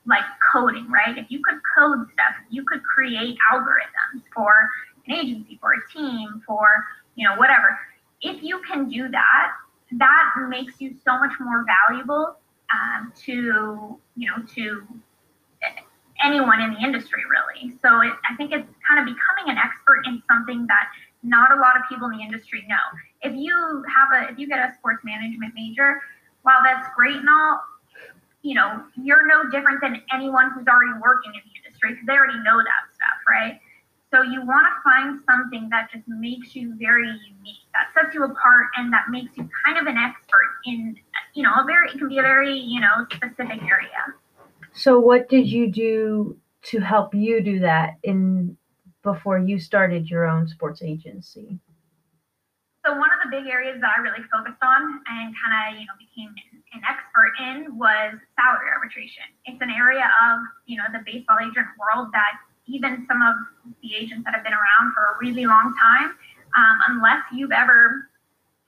like 0.06 0.24
coding, 0.52 0.90
right? 0.90 1.16
If 1.16 1.30
you 1.30 1.40
could 1.44 1.60
code 1.76 2.06
stuff, 2.12 2.34
you 2.50 2.64
could 2.64 2.82
create 2.82 3.36
algorithms 3.52 4.22
for 4.34 4.52
an 5.06 5.14
agency, 5.14 5.58
for 5.60 5.72
a 5.74 5.92
team, 5.92 6.42
for 6.46 6.66
you 7.14 7.28
know 7.28 7.36
whatever. 7.36 7.78
If 8.20 8.42
you 8.42 8.60
can 8.68 8.88
do 8.88 9.08
that, 9.08 9.52
that 9.92 10.46
makes 10.48 10.80
you 10.80 10.94
so 11.04 11.18
much 11.18 11.32
more 11.40 11.64
valuable 11.88 12.36
um, 12.72 13.12
to 13.24 13.98
you 14.16 14.26
know 14.26 14.42
to 14.54 14.86
anyone 16.24 16.60
in 16.60 16.74
the 16.74 16.80
industry 16.80 17.22
really. 17.28 17.74
So 17.82 18.00
it, 18.00 18.12
I 18.28 18.36
think 18.36 18.52
it's 18.52 18.68
kind 18.88 19.00
of 19.00 19.06
becoming 19.06 19.50
an 19.50 19.58
expert 19.58 20.02
in 20.06 20.22
something 20.28 20.66
that 20.66 20.86
not 21.22 21.52
a 21.52 21.60
lot 21.60 21.76
of 21.76 21.82
people 21.88 22.08
in 22.08 22.18
the 22.18 22.22
industry 22.22 22.64
know. 22.68 22.82
If 23.22 23.34
you 23.36 23.84
have 23.86 24.08
a, 24.10 24.32
if 24.32 24.38
you 24.38 24.48
get 24.48 24.58
a 24.58 24.74
sports 24.74 25.02
management 25.04 25.54
major, 25.54 26.02
while 26.42 26.62
that's 26.62 26.88
great 26.96 27.16
and 27.16 27.28
all, 27.28 27.60
you 28.42 28.54
know, 28.54 28.82
you're 28.96 29.26
no 29.26 29.48
different 29.50 29.80
than 29.80 30.02
anyone 30.12 30.50
who's 30.50 30.66
already 30.66 30.98
working 31.00 31.30
in 31.34 31.42
the 31.46 31.54
industry 31.62 31.94
because 31.94 32.06
they 32.06 32.14
already 32.14 32.38
know 32.42 32.58
that 32.58 32.82
stuff, 32.94 33.18
right? 33.28 33.60
So 34.10 34.20
you 34.20 34.44
want 34.44 34.66
to 34.68 34.74
find 34.84 35.20
something 35.24 35.70
that 35.70 35.90
just 35.90 36.06
makes 36.06 36.54
you 36.54 36.74
very 36.76 37.08
unique, 37.08 37.64
that 37.72 37.94
sets 37.94 38.14
you 38.14 38.24
apart, 38.24 38.66
and 38.76 38.92
that 38.92 39.08
makes 39.08 39.36
you 39.38 39.48
kind 39.64 39.78
of 39.78 39.86
an 39.86 39.96
expert 39.96 40.52
in, 40.66 40.96
you 41.34 41.42
know, 41.42 41.52
a 41.56 41.64
very 41.64 41.88
it 41.88 41.98
can 41.98 42.08
be 42.08 42.18
a 42.18 42.22
very 42.22 42.58
you 42.58 42.80
know 42.80 43.06
specific 43.10 43.62
area. 43.62 44.12
So 44.74 44.98
what 44.98 45.28
did 45.28 45.46
you 45.46 45.70
do 45.70 46.38
to 46.64 46.80
help 46.80 47.14
you 47.14 47.42
do 47.42 47.60
that 47.60 47.94
in 48.02 48.56
before 49.02 49.38
you 49.38 49.58
started 49.58 50.08
your 50.08 50.26
own 50.26 50.46
sports 50.46 50.82
agency? 50.82 51.58
So 52.84 52.96
one 52.98 53.10
of 53.14 53.22
the 53.22 53.30
big 53.30 53.46
areas 53.46 53.80
that 53.80 53.90
I 53.96 54.00
really 54.00 54.24
focused 54.32 54.62
on 54.62 54.82
and 55.06 55.34
kind 55.38 55.54
of 55.54 55.80
you 55.80 55.86
know 55.86 55.94
became 55.98 56.34
an 56.74 56.82
expert 56.88 57.32
in 57.38 57.78
was 57.78 58.18
salary 58.34 58.70
arbitration. 58.74 59.22
It's 59.44 59.60
an 59.60 59.70
area 59.70 60.02
of 60.02 60.40
you 60.66 60.78
know 60.78 60.84
the 60.92 61.04
baseball 61.04 61.38
agent 61.40 61.66
world 61.78 62.08
that 62.12 62.32
even 62.66 63.06
some 63.06 63.22
of 63.22 63.34
the 63.82 63.94
agents 63.94 64.24
that 64.24 64.34
have 64.34 64.42
been 64.42 64.54
around 64.54 64.94
for 64.94 65.14
a 65.14 65.18
really 65.20 65.46
long 65.46 65.74
time, 65.78 66.14
um, 66.56 66.76
unless 66.88 67.22
you've 67.32 67.52
ever 67.52 68.08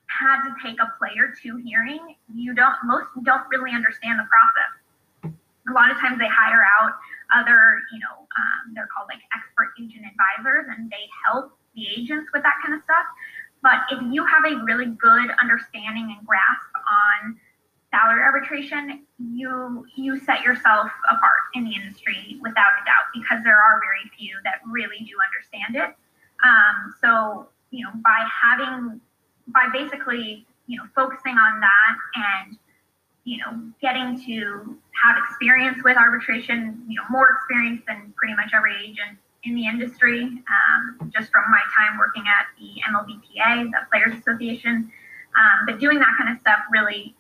had 0.07 0.47
to 0.47 0.55
take 0.63 0.79
a 0.79 0.93
player 0.99 1.35
to 1.43 1.57
hearing, 1.65 2.15
you 2.33 2.55
don't 2.55 2.77
most 2.85 3.09
don't 3.25 3.43
really 3.51 3.73
understand 3.75 4.19
the 4.19 4.29
process. 4.31 4.84
A 5.69 5.73
lot 5.73 5.91
of 5.91 5.97
times 5.99 6.19
they 6.19 6.29
hire 6.29 6.63
out 6.63 6.93
other, 7.33 7.81
you 7.93 7.99
know, 7.99 8.29
um, 8.37 8.75
they're 8.75 8.89
called 8.93 9.09
like 9.09 9.23
expert 9.33 9.73
agent 9.81 10.05
advisors, 10.05 10.69
and 10.69 10.91
they 10.91 11.09
help 11.25 11.57
the 11.75 11.87
agents 11.89 12.31
with 12.33 12.43
that 12.43 12.55
kind 12.63 12.75
of 12.75 12.83
stuff. 12.85 13.07
But 13.63 13.89
if 13.91 14.01
you 14.13 14.25
have 14.27 14.45
a 14.45 14.63
really 14.63 14.93
good 14.93 15.31
understanding 15.41 16.15
and 16.17 16.27
grasp 16.27 16.69
on 16.77 17.41
salary 17.91 18.23
arbitration, 18.23 19.07
you 19.19 19.87
you 19.97 20.19
set 20.21 20.43
yourself 20.43 20.91
apart 21.09 21.49
in 21.55 21.65
the 21.65 21.75
industry 21.75 22.39
without 22.43 22.75
a 22.81 22.85
doubt 22.85 23.09
because 23.15 23.43
there 23.45 23.57
are 23.57 23.81
very 23.81 24.11
few 24.19 24.37
that 24.45 24.61
really 24.67 24.99
do 25.01 25.17
understand 25.23 25.77
it. 25.77 25.97
Um, 26.45 26.95
so 27.01 27.49
you 27.71 27.85
know, 27.85 27.91
by 28.03 28.27
having 28.29 29.01
by 29.49 29.69
basically 29.73 30.47
you 30.67 30.77
know 30.77 30.85
focusing 30.95 31.39
on 31.39 31.61
that 31.61 31.97
and 32.15 32.59
you 33.25 33.39
know 33.39 33.61
getting 33.81 34.21
to 34.27 34.77
have 35.03 35.17
experience 35.29 35.83
with 35.85 35.97
arbitration, 35.97 36.85
you 36.89 36.97
know 36.97 37.05
more 37.11 37.29
experience 37.31 37.83
than 37.89 38.13
pretty 38.17 38.35
much 38.35 38.53
every 38.55 38.77
agent 38.85 39.19
in 39.45 39.55
the 39.55 39.67
industry, 39.67 40.23
um, 40.25 41.13
just 41.13 41.31
from 41.31 41.45
my 41.51 41.61
time 41.77 41.99
working 41.99 42.25
at 42.25 42.49
the 42.57 42.81
MLBPA, 42.89 43.71
the 43.71 43.85
Players 43.93 44.19
Association. 44.19 44.91
Um, 45.37 45.67
but 45.67 45.81
doing 45.81 45.99
that 45.99 46.15
kind 46.17 46.33
of 46.33 46.41
stuff 46.41 46.61
really 46.71 47.15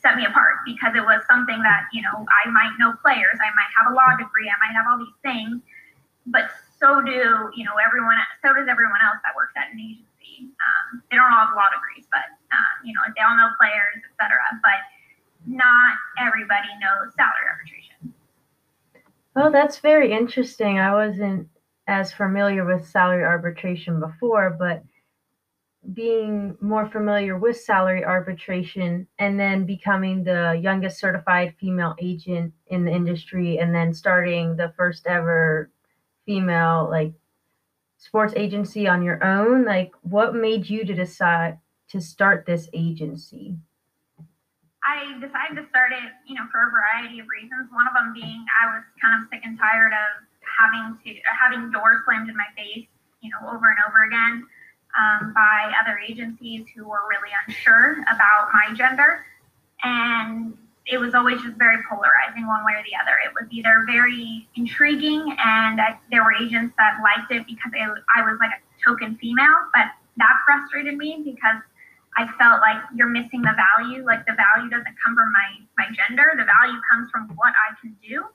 set 0.00 0.16
me 0.16 0.24
apart 0.24 0.64
because 0.64 0.96
it 0.96 1.04
was 1.04 1.22
something 1.28 1.60
that 1.62 1.86
you 1.92 2.02
know 2.02 2.26
I 2.44 2.50
might 2.50 2.72
know 2.78 2.94
players, 3.02 3.38
I 3.38 3.50
might 3.54 3.70
have 3.76 3.92
a 3.92 3.94
law 3.94 4.16
degree, 4.16 4.48
I 4.48 4.56
might 4.62 4.74
have 4.74 4.86
all 4.88 4.98
these 4.98 5.18
things, 5.22 5.60
but 6.26 6.50
so 6.78 7.02
do 7.02 7.50
you 7.54 7.64
know 7.66 7.76
everyone. 7.82 8.16
So 8.42 8.54
does 8.54 8.70
everyone 8.70 9.02
else 9.02 9.18
that 9.26 9.34
works 9.34 9.54
at 9.58 9.74
an 9.74 9.78
agency. 9.78 10.46
Um, 10.62 11.02
they 11.10 11.18
don't 11.18 11.30
all 11.30 11.50
have 11.50 11.54
law 11.58 11.66
degrees, 11.74 12.06
but 12.10 12.30
um, 12.54 12.74
you 12.86 12.94
know 12.94 13.02
they 13.12 13.22
all 13.22 13.34
know 13.34 13.50
players, 13.58 13.98
etc. 14.06 14.38
But 14.62 14.80
not 15.58 15.98
everybody 16.18 16.68
knows 16.80 17.12
salary 17.14 17.46
arbitration. 17.52 18.14
Well, 19.34 19.52
that's 19.52 19.78
very 19.78 20.12
interesting. 20.12 20.78
I 20.78 20.94
wasn't 20.94 21.48
as 21.86 22.12
familiar 22.12 22.64
with 22.64 22.86
salary 22.86 23.24
arbitration 23.24 24.00
before, 24.00 24.50
but 24.50 24.82
being 25.94 26.56
more 26.60 26.88
familiar 26.88 27.38
with 27.38 27.58
salary 27.58 28.04
arbitration 28.04 29.06
and 29.18 29.38
then 29.38 29.64
becoming 29.64 30.22
the 30.24 30.58
youngest 30.62 30.98
certified 30.98 31.54
female 31.58 31.94
agent 31.98 32.52
in 32.66 32.84
the 32.84 32.90
industry 32.90 33.58
and 33.58 33.74
then 33.74 33.94
starting 33.94 34.56
the 34.56 34.72
first 34.76 35.06
ever 35.06 35.70
female 36.26 36.88
like 36.90 37.12
sports 37.96 38.34
agency 38.36 38.86
on 38.86 39.02
your 39.02 39.22
own 39.24 39.64
like 39.64 39.92
what 40.02 40.34
made 40.34 40.68
you 40.68 40.84
to 40.84 40.94
decide 40.94 41.58
to 41.88 42.00
start 42.00 42.44
this 42.44 42.68
agency 42.74 43.56
i 44.84 45.14
decided 45.18 45.56
to 45.56 45.64
start 45.70 45.92
it 45.92 46.10
you 46.26 46.34
know 46.34 46.46
for 46.50 46.66
a 46.66 46.70
variety 46.70 47.18
of 47.18 47.26
reasons 47.26 47.66
one 47.72 47.86
of 47.86 47.94
them 47.94 48.12
being 48.12 48.44
i 48.62 48.70
was 48.70 48.82
kind 49.00 49.18
of 49.18 49.28
sick 49.30 49.42
and 49.42 49.58
tired 49.58 49.92
of 49.92 50.22
having 50.44 50.94
to 51.02 51.14
having 51.32 51.70
doors 51.70 52.02
slammed 52.04 52.28
in 52.28 52.36
my 52.36 52.48
face 52.56 52.86
you 53.20 53.30
know 53.30 53.40
over 53.50 53.66
and 53.70 53.78
over 53.86 54.04
again 54.06 54.46
um, 54.96 55.32
by 55.34 55.72
other 55.82 55.98
agencies 55.98 56.66
who 56.74 56.88
were 56.88 57.02
really 57.08 57.30
unsure 57.46 58.02
about 58.12 58.48
my 58.52 58.74
gender. 58.74 59.26
And 59.82 60.56
it 60.86 60.98
was 60.98 61.14
always 61.14 61.42
just 61.42 61.56
very 61.56 61.76
polarizing 61.88 62.46
one 62.46 62.64
way 62.64 62.72
or 62.72 62.82
the 62.82 62.96
other. 63.02 63.16
It 63.24 63.32
was 63.34 63.46
either 63.50 63.84
very 63.86 64.48
intriguing, 64.56 65.36
and 65.44 65.80
I, 65.80 65.98
there 66.10 66.24
were 66.24 66.34
agents 66.34 66.74
that 66.78 66.98
liked 67.02 67.30
it 67.30 67.46
because 67.46 67.72
I 68.16 68.22
was 68.22 68.38
like 68.40 68.50
a 68.50 68.60
token 68.82 69.16
female, 69.20 69.68
but 69.74 69.86
that 70.16 70.34
frustrated 70.46 70.96
me 70.96 71.22
because 71.24 71.62
I 72.18 72.26
felt 72.34 72.58
like 72.58 72.82
you're 72.98 73.08
missing 73.08 73.46
the 73.46 73.54
value. 73.54 74.02
Like 74.02 74.26
the 74.26 74.34
value 74.34 74.66
doesn't 74.68 74.96
come 74.98 75.14
from 75.14 75.30
my 75.30 75.62
my 75.78 75.86
gender. 75.94 76.34
The 76.34 76.44
value 76.44 76.82
comes 76.90 77.06
from 77.14 77.30
what 77.38 77.54
I 77.54 77.78
can 77.78 77.94
do. 78.02 78.26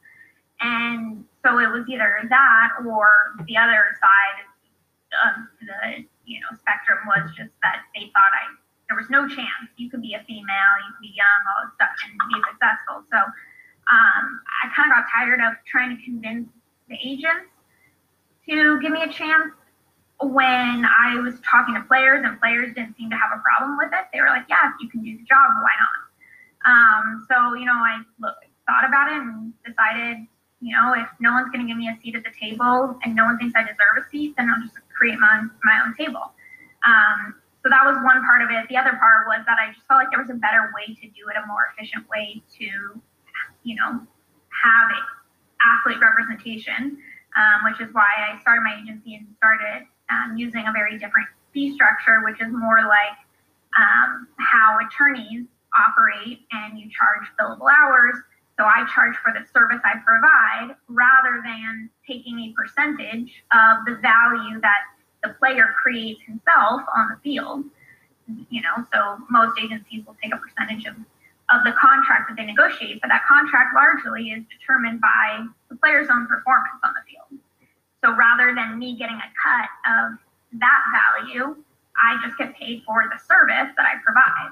And 0.63 1.27
so 1.43 1.59
it 1.59 1.67
was 1.67 1.83
either 1.91 2.23
that 2.31 2.69
or 2.87 3.35
the 3.43 3.59
other 3.59 3.83
side 3.99 4.39
of 5.27 5.33
the 5.67 6.07
you 6.23 6.39
know 6.39 6.55
spectrum 6.55 7.03
was 7.11 7.27
just 7.35 7.51
that 7.59 7.83
they 7.91 8.07
thought 8.15 8.31
I 8.31 8.55
there 8.87 8.95
was 8.95 9.11
no 9.11 9.27
chance 9.27 9.67
you 9.75 9.89
could 9.91 10.01
be 10.01 10.15
a 10.15 10.23
female, 10.23 10.73
you 10.87 10.89
could 10.95 11.03
be 11.03 11.15
young, 11.15 11.39
all 11.51 11.67
this 11.67 11.75
stuff, 11.75 11.91
and 12.07 12.15
be 12.31 12.39
successful. 12.47 13.03
So 13.11 13.19
um, 13.19 14.23
I 14.63 14.71
kind 14.71 14.91
of 14.91 14.95
got 14.95 15.11
tired 15.11 15.43
of 15.43 15.59
trying 15.67 15.91
to 15.91 15.99
convince 16.03 16.47
the 16.87 16.95
agents 17.03 17.51
to 18.47 18.79
give 18.79 18.91
me 18.91 19.03
a 19.03 19.11
chance 19.11 19.51
when 20.21 20.85
I 20.85 21.19
was 21.19 21.35
talking 21.41 21.75
to 21.75 21.81
players 21.81 22.23
and 22.23 22.39
players 22.39 22.73
didn't 22.75 22.95
seem 22.97 23.09
to 23.09 23.15
have 23.15 23.37
a 23.37 23.41
problem 23.41 23.77
with 23.77 23.89
it. 23.91 24.05
They 24.13 24.21
were 24.21 24.27
like, 24.27 24.45
yeah, 24.49 24.69
if 24.69 24.75
you 24.79 24.89
can 24.89 25.03
do 25.03 25.17
the 25.17 25.23
job, 25.23 25.47
why 25.61 25.75
not? 25.79 25.99
Um, 26.65 27.25
so, 27.27 27.55
you 27.55 27.65
know, 27.65 27.75
I 27.75 28.01
look, 28.19 28.35
thought 28.67 28.87
about 28.87 29.11
it 29.11 29.19
and 29.19 29.53
decided, 29.65 30.25
you 30.61 30.71
know, 30.71 30.93
if 30.95 31.07
no 31.19 31.33
one's 31.33 31.51
going 31.51 31.65
to 31.65 31.67
give 31.67 31.77
me 31.77 31.89
a 31.89 31.97
seat 32.01 32.15
at 32.15 32.23
the 32.23 32.31
table 32.31 32.97
and 33.03 33.15
no 33.15 33.25
one 33.25 33.37
thinks 33.37 33.53
I 33.55 33.63
deserve 33.63 33.99
a 33.99 34.09
seat, 34.09 34.35
then 34.37 34.49
I'll 34.49 34.61
just 34.63 34.79
create 34.95 35.19
my 35.19 35.39
own, 35.39 35.51
my 35.63 35.83
own 35.83 35.93
table. 35.95 36.31
Um, 36.87 37.35
so 37.63 37.69
that 37.69 37.83
was 37.83 37.95
one 38.03 38.23
part 38.23 38.41
of 38.43 38.49
it. 38.51 38.67
The 38.69 38.77
other 38.77 38.95
part 38.95 39.27
was 39.27 39.43
that 39.47 39.57
I 39.59 39.71
just 39.71 39.87
felt 39.87 39.99
like 39.99 40.11
there 40.11 40.19
was 40.19 40.29
a 40.29 40.39
better 40.39 40.71
way 40.75 40.93
to 40.95 41.05
do 41.11 41.27
it, 41.31 41.35
a 41.35 41.47
more 41.47 41.71
efficient 41.71 42.07
way 42.07 42.43
to, 42.59 42.67
you 43.63 43.75
know, 43.75 43.99
have 44.51 44.87
athlete 45.63 45.99
representation, 45.99 46.97
um, 47.35 47.71
which 47.71 47.81
is 47.81 47.93
why 47.93 48.09
I 48.31 48.39
started 48.41 48.61
my 48.61 48.79
agency 48.81 49.15
and 49.15 49.27
started 49.37 49.87
um, 50.09 50.37
using 50.37 50.67
a 50.67 50.71
very 50.71 50.97
different 50.97 51.27
fee 51.53 51.73
structure, 51.73 52.21
which 52.23 52.41
is 52.41 52.51
more 52.51 52.81
like 52.87 53.17
um, 53.77 54.27
how 54.37 54.77
attorneys 54.85 55.45
operate 55.77 56.45
and 56.51 56.77
you 56.77 56.89
charge 56.89 57.27
billable 57.39 57.69
hours. 57.69 58.15
So 58.57 58.65
I 58.65 58.85
charge 58.93 59.15
for 59.17 59.33
the 59.33 59.45
service 59.51 59.81
I 59.83 59.97
provide 60.05 60.75
rather 60.87 61.41
than 61.43 61.89
taking 62.07 62.39
a 62.39 62.53
percentage 62.53 63.43
of 63.51 63.85
the 63.85 63.97
value 64.01 64.61
that 64.61 64.81
the 65.23 65.29
player 65.39 65.73
creates 65.81 66.21
himself 66.25 66.81
on 66.95 67.09
the 67.09 67.17
field. 67.23 67.65
You 68.49 68.61
know, 68.61 68.85
so 68.93 69.17
most 69.29 69.59
agencies 69.59 70.05
will 70.05 70.15
take 70.21 70.33
a 70.33 70.37
percentage 70.37 70.85
of, 70.85 70.95
of 71.49 71.63
the 71.65 71.73
contract 71.73 72.29
that 72.29 72.35
they 72.37 72.45
negotiate, 72.45 73.01
but 73.01 73.09
that 73.09 73.23
contract 73.27 73.75
largely 73.75 74.29
is 74.29 74.43
determined 74.47 75.01
by 75.01 75.45
the 75.69 75.75
player's 75.75 76.07
own 76.09 76.27
performance 76.27 76.79
on 76.83 76.93
the 76.93 77.03
field. 77.11 77.41
So 78.03 78.15
rather 78.15 78.53
than 78.55 78.79
me 78.79 78.97
getting 78.97 79.17
a 79.17 79.29
cut 79.41 79.69
of 79.87 80.17
that 80.59 80.83
value, 80.91 81.55
I 82.01 82.19
just 82.25 82.37
get 82.37 82.55
paid 82.55 82.83
for 82.85 83.05
the 83.11 83.19
service 83.19 83.73
that 83.77 83.85
I 83.85 83.99
provide. 84.03 84.51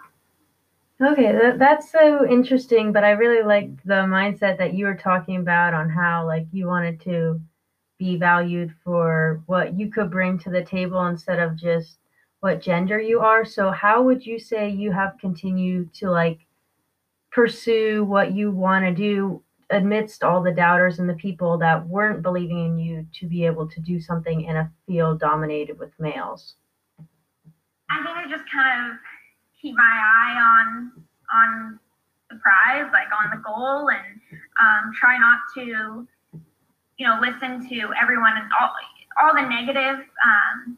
Okay, 1.01 1.31
that, 1.31 1.57
that's 1.57 1.91
so 1.91 2.27
interesting, 2.29 2.91
but 2.91 3.03
I 3.03 3.12
really 3.12 3.43
like 3.43 3.83
the 3.83 4.05
mindset 4.05 4.57
that 4.60 4.75
you 4.75 4.86
were 4.86 4.95
talking 4.95 5.38
about 5.38 5.74
on 5.74 5.89
how 5.89 6.27
like 6.27 6.45
you 6.51 6.67
wanted 6.67 7.01
to 7.01 7.41
be 7.98 8.17
valued 8.17 8.74
for 8.83 9.41
what 9.48 9.74
you 9.79 9.89
could 9.89 10.12
bring 10.12 10.38
to 10.39 10.50
the 10.50 10.63
table 10.63 11.05
instead 11.07 11.39
of 11.39 11.55
just 11.55 11.98
what 12.41 12.62
gender 12.62 13.00
you 13.00 13.19
are. 13.19 13.45
So 13.45 13.71
how 13.71 14.01
would 14.03 14.25
you 14.25 14.39
say 14.39 14.69
you 14.69 14.91
have 14.91 15.17
continued 15.19 15.93
to 15.95 16.10
like 16.10 16.39
pursue 17.31 18.03
what 18.03 18.33
you 18.33 18.51
want 18.51 18.85
to 18.85 18.93
do 18.93 19.41
amidst 19.69 20.23
all 20.23 20.43
the 20.43 20.51
doubters 20.51 21.00
and 21.00 21.09
the 21.09 21.13
people 21.13 21.57
that 21.57 21.88
weren't 21.88 22.21
believing 22.21 22.65
in 22.65 22.77
you 22.77 23.07
to 23.13 23.25
be 23.25 23.45
able 23.45 23.67
to 23.69 23.79
do 23.79 24.01
something 24.01 24.41
in 24.41 24.57
a 24.57 24.71
field 24.85 25.19
dominated 25.19 25.79
with 25.79 25.91
males? 26.00 26.55
I 27.89 27.97
think 28.03 28.17
I 28.17 28.29
just 28.29 28.43
kind 28.51 28.91
of 28.91 28.97
keep 29.61 29.75
my 29.75 29.83
eye 29.83 30.35
on 30.39 30.91
on 31.33 31.79
the 32.29 32.38
prize, 32.38 32.89
like 32.91 33.07
on 33.23 33.29
the 33.31 33.41
goal, 33.43 33.89
and 33.89 34.19
um, 34.59 34.91
try 34.93 35.17
not 35.17 35.39
to 35.55 36.07
you 37.01 37.07
know, 37.07 37.17
listen 37.19 37.67
to 37.67 37.89
everyone 38.00 38.33
and 38.38 38.45
all 38.61 38.69
all 39.21 39.33
the 39.33 39.41
negative 39.41 40.05
um, 40.23 40.77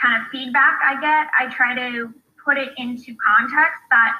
kind 0.00 0.20
of 0.20 0.26
feedback 0.32 0.80
I 0.82 0.98
get. 0.98 1.28
I 1.38 1.54
try 1.54 1.74
to 1.74 2.08
put 2.42 2.56
it 2.56 2.70
into 2.78 3.14
context 3.20 3.82
that 3.90 4.16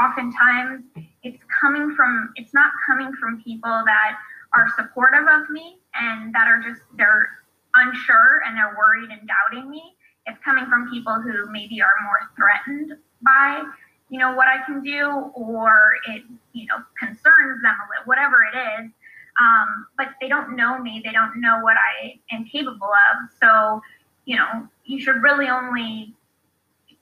oftentimes 0.00 0.84
it's 1.22 1.42
coming 1.60 1.94
from 1.94 2.32
it's 2.36 2.54
not 2.54 2.70
coming 2.86 3.12
from 3.20 3.42
people 3.42 3.82
that 3.86 4.18
are 4.54 4.66
supportive 4.76 5.26
of 5.28 5.50
me 5.50 5.78
and 5.94 6.34
that 6.34 6.46
are 6.46 6.62
just 6.62 6.82
they're 6.96 7.28
unsure 7.76 8.42
and 8.46 8.56
they're 8.56 8.76
worried 8.76 9.10
and 9.10 9.28
doubting 9.28 9.70
me. 9.70 9.82
It's 10.26 10.38
coming 10.44 10.66
from 10.66 10.90
people 10.90 11.20
who 11.20 11.50
maybe 11.50 11.82
are 11.82 11.92
more 12.04 12.20
threatened 12.36 12.98
by 13.22 13.62
you 14.10 14.18
know 14.18 14.34
what 14.34 14.46
i 14.48 14.62
can 14.66 14.82
do 14.82 15.32
or 15.34 15.94
it 16.08 16.22
you 16.52 16.66
know 16.66 16.76
concerns 16.98 17.62
them 17.62 17.74
a 17.74 17.86
little 17.90 18.04
whatever 18.04 18.44
it 18.52 18.56
is. 18.56 18.90
Um, 19.40 19.86
but 19.98 20.10
they 20.20 20.28
don't 20.28 20.54
know 20.54 20.78
me. 20.78 21.02
They 21.04 21.10
don't 21.10 21.40
know 21.40 21.58
what 21.60 21.76
i 21.76 22.20
am 22.30 22.44
capable 22.44 22.90
of. 23.10 23.30
So 23.40 23.82
you 24.24 24.36
know 24.36 24.68
you 24.84 25.00
should 25.00 25.22
really 25.22 25.48
only 25.48 26.14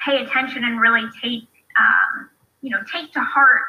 pay 0.04 0.24
attention 0.24 0.64
and 0.64 0.80
really 0.80 1.08
take 1.22 1.48
um, 1.78 2.28
you 2.62 2.70
know 2.70 2.78
take 2.90 3.12
to 3.12 3.20
heart 3.20 3.62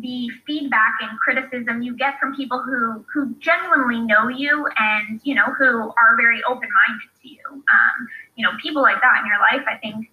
the 0.00 0.28
feedback 0.46 0.94
and 1.00 1.18
criticism 1.18 1.80
you 1.80 1.96
get 1.96 2.18
from 2.18 2.34
people 2.34 2.62
who 2.62 3.04
who 3.12 3.34
genuinely 3.36 4.00
know 4.00 4.28
you 4.28 4.66
and 4.78 5.20
you 5.24 5.34
know 5.34 5.46
who 5.58 5.90
are 5.90 6.16
very 6.16 6.42
open-minded 6.44 7.08
to 7.22 7.28
you. 7.28 7.46
Um, 7.50 8.08
you 8.36 8.44
know 8.44 8.52
people 8.62 8.82
like 8.82 9.00
that 9.00 9.20
in 9.20 9.26
your 9.26 9.38
life 9.38 9.64
i 9.68 9.76
think 9.78 10.06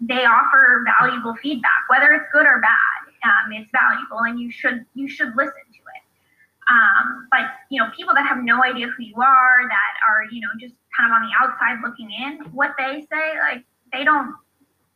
they 0.00 0.24
offer 0.24 0.84
valuable 1.00 1.34
feedback 1.42 1.88
whether 1.88 2.12
it's 2.12 2.26
good 2.32 2.46
or 2.46 2.60
bad. 2.60 3.00
Um, 3.24 3.52
it's 3.52 3.70
valuable 3.72 4.18
and 4.20 4.38
you 4.38 4.50
should 4.50 4.84
you 4.94 5.08
should 5.08 5.28
listen 5.36 5.64
to 5.72 5.80
it. 5.96 6.02
Um, 6.68 7.26
but 7.30 7.56
you 7.70 7.80
know 7.80 7.90
people 7.96 8.14
that 8.14 8.26
have 8.26 8.42
no 8.42 8.62
idea 8.62 8.86
who 8.88 9.02
you 9.02 9.16
are 9.16 9.68
that 9.68 9.92
are 10.08 10.24
you 10.30 10.40
know 10.40 10.48
just 10.60 10.74
kind 10.96 11.10
of 11.10 11.16
on 11.16 11.22
the 11.22 11.32
outside 11.40 11.80
looking 11.82 12.10
in 12.12 12.44
what 12.52 12.74
they 12.76 13.06
say 13.10 13.38
like 13.40 13.64
they 13.92 14.04
don't 14.04 14.34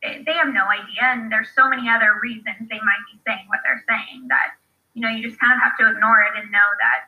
they, 0.01 0.33
have 0.33 0.53
no 0.53 0.65
idea 0.65 1.03
and 1.03 1.31
there's 1.31 1.49
so 1.55 1.69
many 1.69 1.89
other 1.89 2.19
reasons 2.21 2.67
they 2.69 2.79
might 2.79 3.03
be 3.11 3.19
saying 3.27 3.45
what 3.47 3.59
they're 3.63 3.83
saying 3.87 4.27
that 4.27 4.55
you 4.93 5.01
know 5.01 5.09
you 5.09 5.27
just 5.27 5.39
kind 5.39 5.53
of 5.53 5.59
have 5.59 5.77
to 5.77 5.89
ignore 5.89 6.21
it 6.21 6.41
and 6.41 6.51
know 6.51 6.69
that 6.79 7.01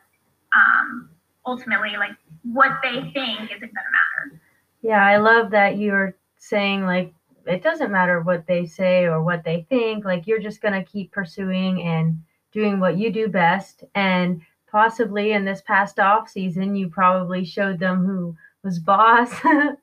um, 0.56 1.10
ultimately 1.46 1.96
like 1.98 2.12
what 2.42 2.72
they 2.82 3.00
think 3.14 3.50
isn't 3.50 3.60
going 3.60 3.70
to 3.70 3.94
matter. 3.96 4.40
Yeah 4.82 5.04
i 5.04 5.16
love 5.16 5.50
that 5.50 5.78
you're 5.78 6.16
saying 6.38 6.84
like 6.84 7.14
it 7.46 7.62
doesn't 7.62 7.90
matter 7.90 8.20
what 8.20 8.46
they 8.46 8.66
say 8.66 9.04
or 9.04 9.22
what 9.22 9.44
they 9.44 9.66
think 9.68 10.04
like 10.04 10.26
you're 10.26 10.40
just 10.40 10.60
going 10.60 10.74
to 10.74 10.90
keep 10.90 11.10
pursuing 11.12 11.82
and 11.82 12.22
doing 12.52 12.78
what 12.78 12.98
you 12.98 13.10
do 13.10 13.28
best. 13.28 13.84
And 13.94 14.42
possibly 14.70 15.32
in 15.32 15.44
this 15.44 15.62
past 15.62 15.98
off 15.98 16.30
season 16.30 16.74
you 16.74 16.88
probably 16.88 17.44
showed 17.44 17.78
them 17.78 18.06
who 18.06 18.36
was 18.62 18.78
boss 18.78 19.30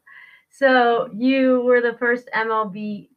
So 0.60 1.10
you 1.16 1.62
were 1.62 1.80
the 1.80 1.96
first 1.98 2.28
MLB 2.36 3.08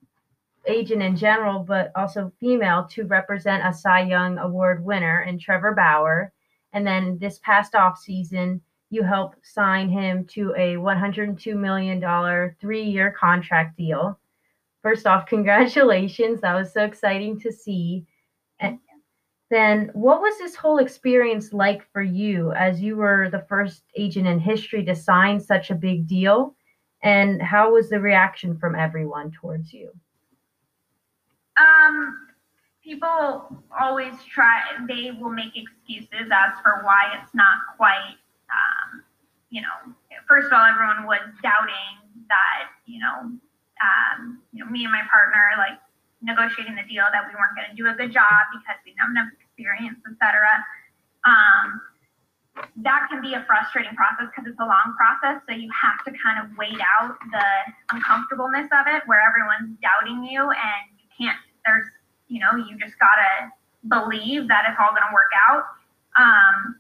agent 0.69 1.03
in 1.03 1.17
general, 1.17 1.59
but 1.59 1.91
also 1.97 2.31
female, 2.39 2.87
to 2.93 3.05
represent 3.05 3.67
a 3.67 3.77
Cy 3.77 4.03
Young 4.03 4.39
Award 4.39 4.85
winner 4.85 5.23
in 5.23 5.41
Trevor 5.41 5.75
Bauer. 5.75 6.33
And 6.73 6.87
then 6.87 7.19
this 7.19 7.41
past 7.41 7.75
off 7.75 7.99
season, 7.99 8.61
you 8.91 9.03
helped 9.03 9.45
sign 9.45 9.89
him 9.89 10.25
to 10.27 10.55
a 10.57 10.77
$102 10.77 11.57
million 11.57 12.55
three 12.61 12.85
year 12.85 13.11
contract 13.11 13.77
deal. 13.77 14.21
First 14.81 15.09
off, 15.09 15.27
congratulations. 15.27 16.43
That 16.43 16.55
was 16.55 16.73
so 16.73 16.85
exciting 16.85 17.41
to 17.41 17.51
see. 17.51 18.07
And 18.61 18.79
then, 19.51 19.91
what 19.95 20.21
was 20.21 20.39
this 20.39 20.55
whole 20.55 20.79
experience 20.79 21.53
like 21.53 21.91
for 21.93 22.03
you 22.03 22.53
as 22.53 22.81
you 22.81 22.95
were 22.95 23.31
the 23.31 23.45
first 23.49 23.83
agent 23.97 24.29
in 24.29 24.39
history 24.39 24.85
to 24.85 24.95
sign 24.95 25.41
such 25.41 25.73
a 25.73 25.75
big 25.75 26.07
deal? 26.07 26.55
And 27.03 27.43
how 27.43 27.73
was 27.73 27.89
the 27.89 28.01
reaction 28.01 28.57
from 28.59 28.75
everyone 28.75 29.33
towards 29.33 29.73
you? 29.73 29.91
Um, 31.59 32.29
people 32.83 33.63
always 33.79 34.15
try, 34.33 34.63
they 34.89 35.11
will 35.11 35.31
make 35.31 35.53
excuses 35.57 36.31
as 36.31 36.53
for 36.63 36.83
why 36.83 37.19
it's 37.21 37.35
not 37.35 37.59
quite, 37.77 38.17
um, 38.51 39.03
you 39.51 39.63
know, 39.63 39.95
first 40.29 40.47
of 40.47 40.53
all, 40.53 40.65
everyone 40.65 41.07
was 41.07 41.21
doubting 41.43 42.25
that, 42.29 42.71
you 42.87 43.01
know, 43.01 43.35
um, 43.83 44.39
you 44.53 44.65
know, 44.65 44.71
me 44.71 44.85
and 44.85 44.93
my 44.93 45.03
partner, 45.11 45.59
like 45.59 45.79
negotiating 46.23 46.77
the 46.79 46.87
deal 46.87 47.05
that 47.11 47.27
we 47.27 47.35
weren't 47.35 47.55
going 47.59 47.69
to 47.69 47.77
do 47.77 47.91
a 47.91 47.95
good 47.95 48.15
job 48.15 48.47
because 48.55 48.79
we 48.87 48.95
didn't 48.95 49.03
have 49.03 49.11
enough 49.11 49.31
experience, 49.35 49.99
etc. 50.07 50.47
Um, 51.27 51.83
that 52.55 53.09
can 53.11 53.23
be 53.23 53.35
a 53.35 53.45
frustrating 53.47 53.95
process 53.97 54.29
because 54.29 54.51
it's 54.51 54.61
a 54.61 54.69
long 54.69 54.95
process. 54.97 55.41
So 55.49 55.55
you 55.55 55.71
have 55.73 56.05
to 56.05 56.13
kind 56.21 56.37
of 56.41 56.57
wait 56.57 56.79
out 57.01 57.17
the 57.33 57.49
uncomfortableness 57.93 58.69
of 58.73 58.85
it 58.89 59.03
where 59.07 59.21
everyone's 59.21 59.77
doubting 59.81 60.25
you 60.25 60.51
and 60.51 60.83
you 61.01 61.09
can't, 61.17 61.39
there's, 61.65 61.87
you 62.29 62.41
know, 62.41 62.53
you 62.57 62.77
just 62.77 62.99
got 62.99 63.17
to 63.17 63.33
believe 63.89 64.49
that 64.49 64.65
it's 64.69 64.77
all 64.81 64.91
going 64.91 65.05
to 65.09 65.15
work 65.15 65.33
out. 65.49 65.65
Um, 66.17 66.77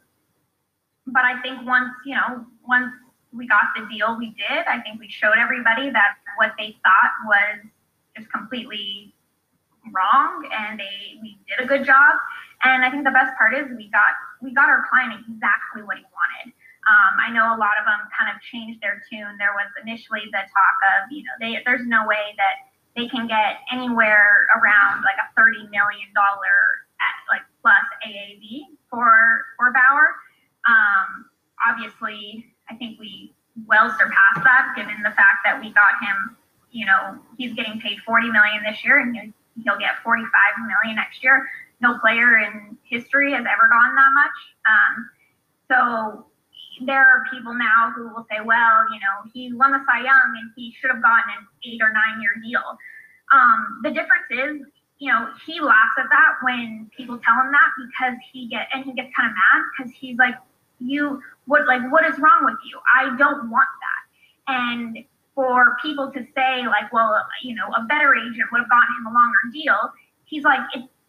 but 1.07 1.25
I 1.25 1.41
think 1.41 1.67
once, 1.67 1.91
you 2.05 2.15
know, 2.15 2.45
once 2.69 2.93
we 3.33 3.49
got 3.49 3.73
the 3.75 3.89
deal 3.89 4.17
we 4.19 4.37
did, 4.37 4.69
I 4.69 4.81
think 4.81 5.01
we 5.01 5.09
showed 5.09 5.39
everybody 5.41 5.91
that 5.91 6.21
what 6.37 6.53
they 6.59 6.77
thought 6.85 7.13
was 7.25 7.65
just 8.17 8.31
completely 8.31 9.15
wrong 9.91 10.49
and 10.53 10.79
they 10.79 11.19
we 11.21 11.39
did 11.49 11.65
a 11.65 11.67
good 11.67 11.85
job 11.85 12.15
and 12.65 12.85
i 12.85 12.91
think 12.91 13.05
the 13.05 13.15
best 13.15 13.37
part 13.37 13.55
is 13.55 13.67
we 13.77 13.89
got 13.91 14.15
we 14.41 14.53
got 14.55 14.69
our 14.69 14.85
client 14.91 15.15
exactly 15.15 15.83
what 15.83 15.97
he 15.99 16.07
wanted. 16.11 16.53
Um, 16.83 17.13
i 17.23 17.31
know 17.31 17.55
a 17.55 17.59
lot 17.59 17.79
of 17.79 17.87
them 17.87 18.03
kind 18.11 18.31
of 18.35 18.43
changed 18.43 18.83
their 18.83 19.03
tune. 19.07 19.39
There 19.39 19.55
was 19.55 19.71
initially 19.83 20.27
the 20.35 20.43
talk 20.51 20.77
of 20.99 21.13
you 21.15 21.23
know 21.23 21.35
they, 21.39 21.63
there's 21.65 21.87
no 21.87 22.07
way 22.07 22.35
that 22.37 22.67
they 22.97 23.09
can 23.09 23.27
get 23.27 23.63
anywhere 23.71 24.47
around 24.59 25.03
like 25.07 25.19
a 25.23 25.29
30 25.39 25.71
million 25.71 26.11
dollar 26.15 26.87
like 27.31 27.43
plus 27.63 27.87
aav 28.07 28.45
for 28.91 29.11
for 29.57 29.71
bauer. 29.73 30.15
Um, 30.67 31.31
obviously 31.67 32.47
i 32.71 32.75
think 32.75 32.99
we 32.99 33.35
well 33.67 33.91
surpassed 33.99 34.43
that 34.43 34.75
given 34.75 34.97
the 35.03 35.15
fact 35.15 35.43
that 35.45 35.61
we 35.61 35.71
got 35.71 35.95
him 36.03 36.37
you 36.71 36.87
know 36.87 37.19
he's 37.39 37.55
getting 37.55 37.81
paid 37.81 37.99
40 38.05 38.31
million 38.31 38.63
this 38.67 38.85
year 38.85 38.99
and 38.99 39.35
he'll 39.65 39.79
get 39.79 40.03
45 40.03 40.25
million 40.67 40.97
next 40.97 41.23
year. 41.23 41.49
No 41.83 41.99
player 41.99 42.39
in 42.39 42.79
history 42.85 43.33
has 43.33 43.45
ever 43.45 43.69
gone 43.69 43.95
that 43.97 44.13
much. 44.15 44.39
Um, 44.71 45.11
so 45.69 46.27
there 46.87 47.01
are 47.01 47.25
people 47.33 47.55
now 47.55 47.93
who 47.95 48.09
will 48.09 48.27
say, 48.31 48.39
well, 48.45 48.87
you 48.91 48.99
know, 48.99 49.31
he 49.33 49.53
won 49.53 49.73
the 49.73 49.81
Cy 49.87 50.05
Young 50.05 50.37
and 50.41 50.51
he 50.57 50.75
should 50.81 50.91
have 50.91 51.03
gotten 51.03 51.31
an 51.39 51.47
eight 51.65 51.81
or 51.83 51.93
nine 51.93 52.21
year 52.23 52.37
deal. 52.43 52.63
Um, 53.33 53.81
the 53.83 53.91
difference 53.91 54.29
is, 54.31 54.67
you 54.99 55.11
know, 55.11 55.29
he 55.47 55.61
laughs 55.61 55.97
at 55.99 56.07
that 56.11 56.39
when 56.43 56.91
people 56.97 57.19
tell 57.19 57.35
him 57.35 57.51
that 57.51 57.71
because 57.77 58.17
he 58.33 58.49
get 58.49 58.69
and 58.73 58.85
he 58.85 58.93
gets 58.93 59.11
kind 59.17 59.29
of 59.29 59.35
mad 59.35 59.63
because 59.77 59.93
he's 59.93 60.17
like, 60.17 60.35
you 60.79 61.21
what 61.47 61.67
like 61.67 61.83
what 61.91 62.05
is 62.05 62.19
wrong 62.19 62.45
with 62.45 62.59
you? 62.65 62.79
I 62.95 63.17
don't 63.17 63.51
want 63.51 63.69
that. 63.83 64.55
And 64.55 64.99
for 65.35 65.77
people 65.83 66.11
to 66.13 66.21
say 66.37 66.67
like, 66.67 66.93
well, 66.93 67.15
you 67.43 67.55
know, 67.55 67.67
a 67.77 67.85
better 67.87 68.15
agent 68.15 68.47
would 68.53 68.61
have 68.61 68.71
gotten 68.71 68.95
him 69.01 69.07
a 69.07 69.15
longer 69.15 69.39
deal. 69.53 69.79
He's 70.25 70.45
like, 70.45 70.61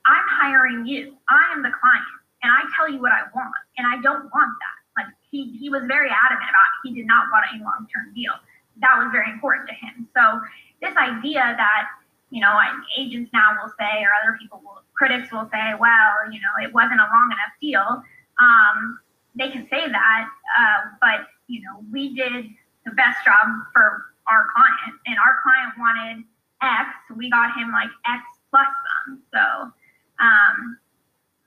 I'm 0.06 0.28
hiring 0.28 0.86
you. 0.86 1.16
I 1.30 1.54
am 1.54 1.64
the 1.64 1.72
client, 1.72 2.14
and 2.42 2.52
I 2.52 2.68
tell 2.76 2.90
you 2.92 3.00
what 3.00 3.12
I 3.12 3.24
want, 3.36 3.56
and 3.78 3.88
I 3.88 4.02
don't 4.02 4.28
want 4.32 4.52
that. 4.60 4.78
Like 4.98 5.12
he 5.32 5.58
he 5.60 5.70
was 5.70 5.84
very 5.88 6.10
adamant 6.10 6.50
about 6.50 6.70
it. 6.72 6.90
he 6.90 6.96
did 6.96 7.08
not 7.08 7.28
want 7.32 7.46
a 7.50 7.64
long 7.64 7.88
term 7.94 8.14
deal. 8.14 8.34
That 8.82 8.98
was 8.98 9.10
very 9.12 9.32
important 9.32 9.70
to 9.70 9.76
him. 9.76 10.08
So 10.16 10.42
this 10.82 10.96
idea 10.98 11.56
that 11.56 11.84
you 12.30 12.42
know 12.42 12.60
agents 12.98 13.32
now 13.34 13.56
will 13.62 13.72
say, 13.80 14.04
or 14.04 14.12
other 14.12 14.38
people 14.40 14.62
will, 14.64 14.84
critics 14.94 15.32
will 15.32 15.48
say, 15.52 15.74
well, 15.80 16.28
you 16.32 16.40
know, 16.40 16.54
it 16.62 16.74
wasn't 16.74 17.00
a 17.00 17.08
long 17.08 17.30
enough 17.32 17.54
deal. 17.62 18.04
Um, 18.40 19.00
they 19.36 19.50
can 19.50 19.66
say 19.70 19.88
that, 19.88 20.30
uh, 20.60 20.80
but 21.00 21.32
you 21.48 21.62
know, 21.62 21.80
we 21.92 22.14
did 22.14 22.46
the 22.86 22.92
best 22.92 23.24
job 23.24 23.48
for 23.72 24.12
our 24.28 24.48
client, 24.52 25.00
and 25.08 25.18
our 25.20 25.40
client 25.44 25.74
wanted 25.80 26.24
X, 26.64 26.90
we 27.16 27.30
got 27.30 27.52
him 27.58 27.72
like 27.72 27.90
X 28.08 28.24
plus 28.50 28.68
some. 28.68 29.22
So 29.34 29.72
um, 30.20 30.78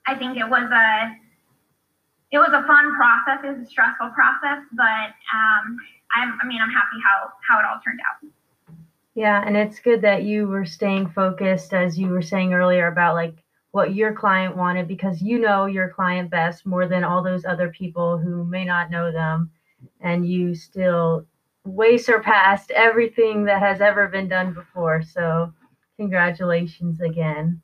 I 0.07 0.15
think 0.15 0.37
it 0.37 0.49
was 0.49 0.69
a 0.71 1.15
it 2.31 2.39
was 2.39 2.49
a 2.49 2.65
fun 2.67 2.95
process. 2.95 3.39
It 3.43 3.57
was 3.57 3.67
a 3.67 3.69
stressful 3.69 4.09
process, 4.09 4.63
but 4.73 5.15
um, 5.33 5.77
I'm, 6.13 6.37
I 6.41 6.45
mean, 6.45 6.61
I'm 6.61 6.69
happy 6.69 6.97
how 7.03 7.31
how 7.47 7.59
it 7.59 7.65
all 7.65 7.79
turned 7.83 7.99
out. 8.01 8.29
Yeah, 9.15 9.43
and 9.45 9.57
it's 9.57 9.79
good 9.79 10.01
that 10.01 10.23
you 10.23 10.47
were 10.47 10.65
staying 10.65 11.09
focused, 11.09 11.73
as 11.73 11.97
you 11.97 12.09
were 12.09 12.21
saying 12.21 12.53
earlier 12.53 12.87
about 12.87 13.15
like 13.15 13.35
what 13.71 13.95
your 13.95 14.13
client 14.13 14.55
wanted, 14.55 14.87
because 14.87 15.21
you 15.21 15.39
know 15.39 15.65
your 15.65 15.89
client 15.89 16.29
best 16.29 16.65
more 16.65 16.87
than 16.87 17.03
all 17.03 17.23
those 17.23 17.45
other 17.45 17.69
people 17.69 18.17
who 18.17 18.43
may 18.43 18.65
not 18.65 18.91
know 18.91 19.11
them, 19.11 19.49
and 20.01 20.27
you 20.27 20.53
still 20.53 21.25
way 21.65 21.97
surpassed 21.97 22.71
everything 22.71 23.43
that 23.45 23.59
has 23.59 23.81
ever 23.81 24.07
been 24.07 24.27
done 24.27 24.53
before. 24.53 25.01
So, 25.01 25.51
congratulations 25.97 27.01
again. 27.01 27.61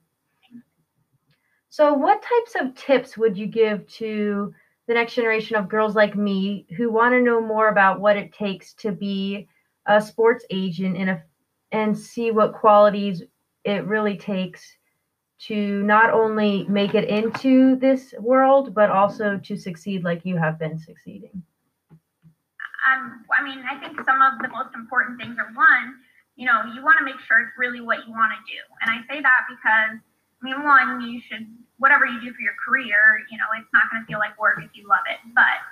So, 1.74 1.92
what 1.92 2.22
types 2.22 2.54
of 2.62 2.76
tips 2.76 3.18
would 3.18 3.36
you 3.36 3.48
give 3.48 3.88
to 3.94 4.54
the 4.86 4.94
next 4.94 5.16
generation 5.16 5.56
of 5.56 5.68
girls 5.68 5.96
like 5.96 6.16
me 6.16 6.68
who 6.78 6.92
want 6.92 7.16
to 7.16 7.20
know 7.20 7.42
more 7.42 7.70
about 7.70 8.00
what 8.00 8.16
it 8.16 8.32
takes 8.32 8.76
to 8.76 8.92
be 8.92 9.48
a 9.88 10.00
sports 10.00 10.46
agent 10.52 10.98
and 10.98 11.10
a, 11.10 11.24
and 11.72 11.98
see 11.98 12.30
what 12.30 12.54
qualities 12.54 13.24
it 13.64 13.88
really 13.88 14.16
takes 14.16 14.78
to 15.48 15.82
not 15.82 16.12
only 16.12 16.64
make 16.66 16.94
it 16.94 17.10
into 17.10 17.76
this 17.78 18.14
world 18.20 18.76
but 18.76 18.92
also 18.92 19.40
to 19.40 19.58
succeed 19.58 20.04
like 20.04 20.24
you 20.24 20.38
have 20.38 20.60
been 20.60 20.78
succeeding? 20.78 21.42
Um, 21.90 23.26
i 23.36 23.44
mean 23.44 23.64
i 23.68 23.80
think 23.80 23.98
some 24.06 24.22
of 24.22 24.38
the 24.44 24.50
most 24.50 24.76
important 24.76 25.18
things 25.18 25.38
are 25.40 25.52
one 25.56 25.96
you 26.36 26.46
know 26.46 26.62
you 26.76 26.84
want 26.84 27.00
to 27.00 27.04
make 27.04 27.20
sure 27.26 27.40
it's 27.40 27.58
really 27.58 27.82
what 27.82 28.06
you 28.06 28.14
want 28.14 28.32
to 28.32 28.42
do. 28.46 28.62
And 28.84 28.92
i 28.92 29.02
say 29.12 29.24
that 29.24 29.42
because 29.50 29.98
I 30.44 30.46
mean, 30.46 30.64
one, 30.64 31.02
you 31.02 31.22
should, 31.30 31.48
whatever 31.78 32.06
you 32.06 32.20
do 32.20 32.34
for 32.34 32.42
your 32.42 32.54
career, 32.60 33.24
you 33.32 33.38
know, 33.38 33.46
it's 33.56 33.72
not 33.72 33.84
going 33.90 34.04
to 34.04 34.08
feel 34.08 34.20
like 34.20 34.38
work 34.38 34.60
if 34.60 34.70
you 34.74 34.88
love 34.88 35.08
it. 35.10 35.20
But 35.34 35.64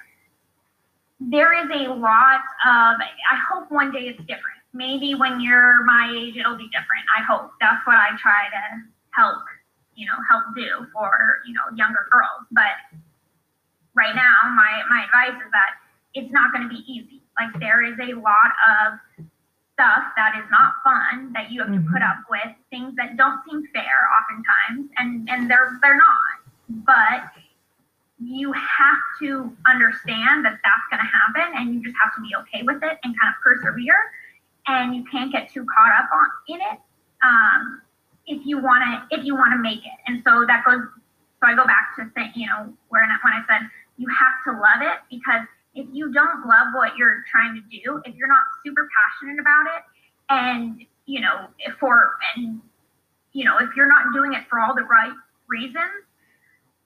there 1.20 1.52
is 1.52 1.70
a 1.70 1.92
lot 1.92 2.40
of, 2.64 2.96
I 3.04 3.36
hope 3.52 3.70
one 3.70 3.92
day 3.92 4.08
it's 4.08 4.20
different. 4.20 4.64
Maybe 4.74 5.14
when 5.14 5.42
you're 5.42 5.84
my 5.84 6.08
age, 6.16 6.38
it'll 6.38 6.58
be 6.58 6.72
different. 6.72 7.04
I 7.12 7.22
hope. 7.28 7.52
That's 7.60 7.86
what 7.86 7.98
I 7.98 8.16
try 8.16 8.48
to 8.48 8.64
help, 9.12 9.44
you 9.96 10.08
know, 10.08 10.16
help 10.32 10.46
do 10.56 10.88
for, 10.94 11.44
you 11.46 11.54
know, 11.54 11.76
younger 11.76 12.08
girls. 12.10 12.48
But 12.52 12.80
right 13.94 14.16
now, 14.16 14.56
my, 14.56 14.84
my 14.88 15.04
advice 15.04 15.36
is 15.36 15.52
that 15.52 15.76
it's 16.16 16.32
not 16.32 16.54
going 16.54 16.64
to 16.64 16.70
be 16.72 16.80
easy. 16.88 17.22
Like, 17.38 17.52
there 17.60 17.84
is 17.84 18.00
a 18.00 18.16
lot 18.16 18.56
of 18.72 19.28
stuff 19.82 20.14
that 20.16 20.38
is 20.38 20.46
not 20.52 20.74
fun 20.84 21.34
that 21.34 21.52
you 21.52 21.60
have 21.62 21.70
mm-hmm. 21.70 21.84
to 21.86 21.92
put 21.92 22.02
mm-hmm. 22.02 22.22
up 22.22 22.30
with, 22.30 22.54
things 22.70 22.94
that 22.98 23.18
don't 23.18 23.42
seem 23.50 23.66
fair 23.74 23.98
oftentimes, 24.14 24.90
and 24.98 25.28
and 25.30 25.50
they're 25.50 25.80
they're 25.82 25.98
not. 25.98 26.38
But 26.86 27.34
you 28.22 28.54
have 28.54 29.02
to 29.20 29.52
understand 29.66 30.46
that 30.46 30.62
that's 30.62 30.86
going 30.94 31.02
to 31.02 31.10
happen, 31.10 31.58
and 31.58 31.74
you 31.74 31.82
just 31.82 31.98
have 31.98 32.14
to 32.14 32.22
be 32.22 32.30
okay 32.46 32.62
with 32.62 32.78
it 32.84 33.02
and 33.04 33.18
kind 33.18 33.34
of 33.34 33.42
persevere. 33.42 33.98
And 34.68 34.96
you 34.96 35.04
can't 35.12 35.32
get 35.32 35.52
too 35.52 35.66
caught 35.66 35.92
up 35.98 36.10
on 36.14 36.28
in 36.48 36.62
it 36.62 36.78
um, 37.26 37.82
if 38.28 38.46
you 38.46 38.62
want 38.62 38.86
to 38.86 39.18
if 39.18 39.26
you 39.26 39.34
want 39.34 39.54
to 39.54 39.58
make 39.58 39.82
it. 39.82 40.00
And 40.06 40.22
so 40.24 40.46
that 40.46 40.64
goes. 40.64 40.86
So 41.42 41.50
I 41.50 41.56
go 41.56 41.66
back 41.66 41.98
to 41.98 42.06
saying, 42.14 42.34
you 42.36 42.46
know, 42.46 42.70
where 42.90 43.02
when 43.02 43.34
I 43.34 43.42
said 43.50 43.66
you 43.98 44.06
have 44.08 44.38
to 44.46 44.52
love 44.62 44.86
it 44.86 45.02
because 45.10 45.42
if 45.76 45.88
you 45.92 46.12
don't 46.12 46.46
love 46.46 46.74
what 46.74 46.98
you're 46.98 47.24
trying 47.32 47.56
to 47.56 47.62
do, 47.70 48.02
if 48.06 48.16
you're 48.16 48.28
not 48.28 48.44
super 48.64 48.88
passionate 48.92 49.40
about 49.40 49.66
it, 49.78 49.84
and 50.30 50.86
you 51.06 51.22
know, 51.22 51.48
for 51.80 52.16
and 52.36 52.62
you 53.34 53.46
know, 53.46 53.58
if 53.60 53.70
you're 53.76 53.88
not 53.88 54.14
doing 54.14 54.34
it 54.34 54.44
for 54.50 54.60
all 54.60 54.76
the 54.76 54.84
right 54.84 55.14
reasons, 55.48 56.04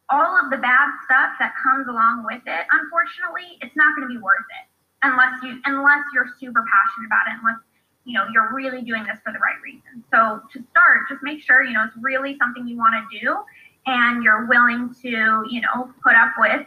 all 0.09 0.39
of 0.43 0.51
the 0.51 0.57
bad 0.57 0.89
stuff 1.05 1.33
that 1.39 1.53
comes 1.61 1.87
along 1.87 2.23
with 2.25 2.41
it, 2.45 2.65
unfortunately, 2.71 3.57
it's 3.61 3.75
not 3.75 3.95
going 3.95 4.07
to 4.07 4.13
be 4.13 4.21
worth 4.21 4.45
it 4.61 4.69
unless 5.03 5.41
you 5.43 5.59
unless 5.65 6.03
you're 6.13 6.27
super 6.39 6.63
passionate 6.63 7.07
about 7.07 7.27
it, 7.27 7.37
unless 7.39 7.61
you 8.05 8.13
know 8.13 8.25
you're 8.31 8.53
really 8.53 8.81
doing 8.81 9.03
this 9.03 9.17
for 9.23 9.31
the 9.33 9.39
right 9.39 9.57
reason. 9.63 10.03
So 10.11 10.41
to 10.53 10.63
start, 10.69 11.09
just 11.09 11.23
make 11.23 11.41
sure 11.41 11.63
you 11.63 11.73
know 11.73 11.85
it's 11.85 11.97
really 11.99 12.37
something 12.37 12.67
you 12.67 12.77
want 12.77 12.95
to 12.95 13.19
do, 13.19 13.37
and 13.85 14.23
you're 14.23 14.45
willing 14.45 14.93
to 15.01 15.45
you 15.49 15.61
know 15.61 15.93
put 16.03 16.13
up 16.13 16.33
with 16.37 16.65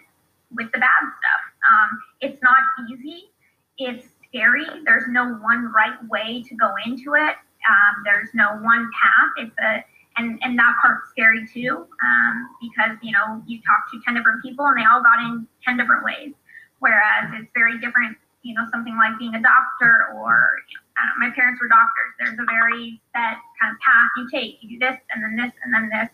with 0.54 0.70
the 0.72 0.78
bad 0.78 1.02
stuff. 1.18 1.47
Um, 1.68 2.00
it's 2.20 2.42
not 2.42 2.56
easy. 2.90 3.30
It's 3.78 4.06
scary. 4.28 4.66
There's 4.84 5.04
no 5.08 5.34
one 5.34 5.72
right 5.72 5.96
way 6.08 6.42
to 6.48 6.54
go 6.54 6.74
into 6.84 7.14
it. 7.14 7.36
Um, 7.68 8.02
there's 8.04 8.30
no 8.34 8.58
one 8.62 8.90
path. 9.02 9.30
It's 9.36 9.56
a 9.58 9.84
and 10.16 10.38
and 10.42 10.58
that 10.58 10.74
part's 10.82 11.10
scary 11.10 11.46
too 11.46 11.86
um, 12.02 12.48
because 12.60 12.96
you 13.02 13.12
know 13.12 13.42
you 13.46 13.60
talk 13.62 13.90
to 13.92 14.00
ten 14.04 14.14
different 14.14 14.42
people 14.42 14.66
and 14.66 14.78
they 14.78 14.84
all 14.84 15.02
got 15.02 15.20
in 15.20 15.46
ten 15.64 15.76
different 15.76 16.04
ways. 16.04 16.34
Whereas 16.80 17.30
it's 17.34 17.50
very 17.54 17.78
different. 17.80 18.16
You 18.42 18.54
know, 18.54 18.64
something 18.70 18.96
like 18.96 19.18
being 19.18 19.34
a 19.34 19.42
doctor 19.42 20.14
or 20.14 20.58
know, 20.98 21.26
my 21.26 21.30
parents 21.34 21.60
were 21.60 21.68
doctors. 21.68 22.10
There's 22.18 22.38
a 22.38 22.46
very 22.46 23.00
set 23.14 23.38
kind 23.60 23.70
of 23.72 23.78
path 23.80 24.10
you 24.16 24.28
take. 24.30 24.58
You 24.62 24.78
do 24.78 24.78
this 24.78 24.98
and 25.10 25.22
then 25.22 25.36
this 25.36 25.52
and 25.64 25.70
then 25.72 25.90
this, 25.90 26.10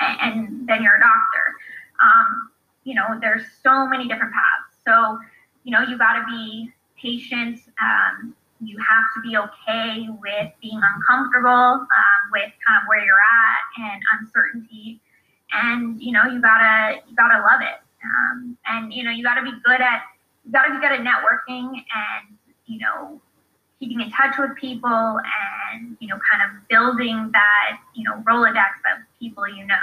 and, 0.00 0.16
and 0.20 0.68
then 0.68 0.82
you're 0.82 0.96
a 0.96 1.00
doctor. 1.00 1.44
Um, 2.00 2.50
you 2.84 2.94
know, 2.94 3.18
there's 3.20 3.44
so 3.62 3.86
many 3.86 4.08
different 4.08 4.32
paths. 4.32 4.71
So, 4.86 5.18
you 5.64 5.72
know, 5.72 5.82
you 5.82 5.98
got 5.98 6.18
to 6.18 6.24
be 6.26 6.70
patient. 7.00 7.60
Um, 7.80 8.34
you 8.60 8.78
have 8.78 9.04
to 9.14 9.20
be 9.28 9.36
okay 9.36 10.06
with 10.20 10.52
being 10.60 10.80
uncomfortable 10.94 11.50
um, 11.50 12.22
with 12.30 12.50
kind 12.66 12.80
of 12.80 12.86
where 12.86 13.04
you're 13.04 13.14
at 13.16 13.92
and 13.92 14.02
uncertainty. 14.20 15.00
And 15.52 16.00
you 16.00 16.12
know, 16.12 16.24
you 16.24 16.40
gotta 16.40 17.00
you 17.08 17.16
gotta 17.16 17.42
love 17.42 17.60
it. 17.60 17.82
Um, 18.04 18.56
and 18.66 18.92
you 18.92 19.02
know, 19.02 19.10
you 19.10 19.22
gotta 19.22 19.42
be 19.42 19.52
good 19.64 19.80
at 19.80 20.02
you 20.44 20.52
gotta 20.52 20.72
be 20.72 20.80
good 20.80 20.92
at 20.92 21.00
networking 21.00 21.74
and 21.74 22.38
you 22.66 22.78
know 22.78 23.20
keeping 23.80 24.00
in 24.00 24.10
touch 24.10 24.36
with 24.38 24.54
people 24.56 25.18
and 25.74 25.96
you 26.00 26.08
know 26.08 26.18
kind 26.30 26.42
of 26.42 26.68
building 26.68 27.30
that 27.32 27.78
you 27.94 28.04
know 28.04 28.22
rolodex 28.22 28.78
of 28.94 29.02
people 29.18 29.46
you 29.48 29.66
know 29.66 29.74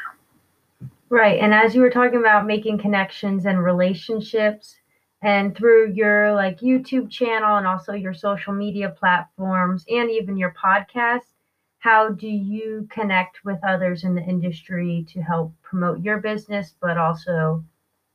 Right. 1.10 1.40
And 1.40 1.56
as 1.56 1.74
you 1.74 1.82
were 1.82 1.90
talking 1.90 2.20
about 2.20 2.46
making 2.46 2.78
connections 2.78 3.48
and 3.48 3.64
relationships, 3.64 4.76
and 5.22 5.56
through 5.56 5.92
your 5.92 6.34
like 6.34 6.60
YouTube 6.60 7.10
channel 7.10 7.58
and 7.58 7.68
also 7.68 7.94
your 7.94 8.14
social 8.14 8.54
media 8.54 8.90
platforms 8.90 9.86
and 9.90 10.10
even 10.10 10.38
your 10.38 10.54
podcast, 10.54 11.34
how 11.80 12.10
do 12.10 12.28
you 12.28 12.88
connect 12.90 13.44
with 13.44 13.60
others 13.64 14.04
in 14.04 14.16
the 14.16 14.24
industry 14.24 15.06
to 15.10 15.22
help 15.22 15.54
promote 15.62 16.02
your 16.02 16.20
business, 16.20 16.76
but 16.82 16.98
also 16.98 17.64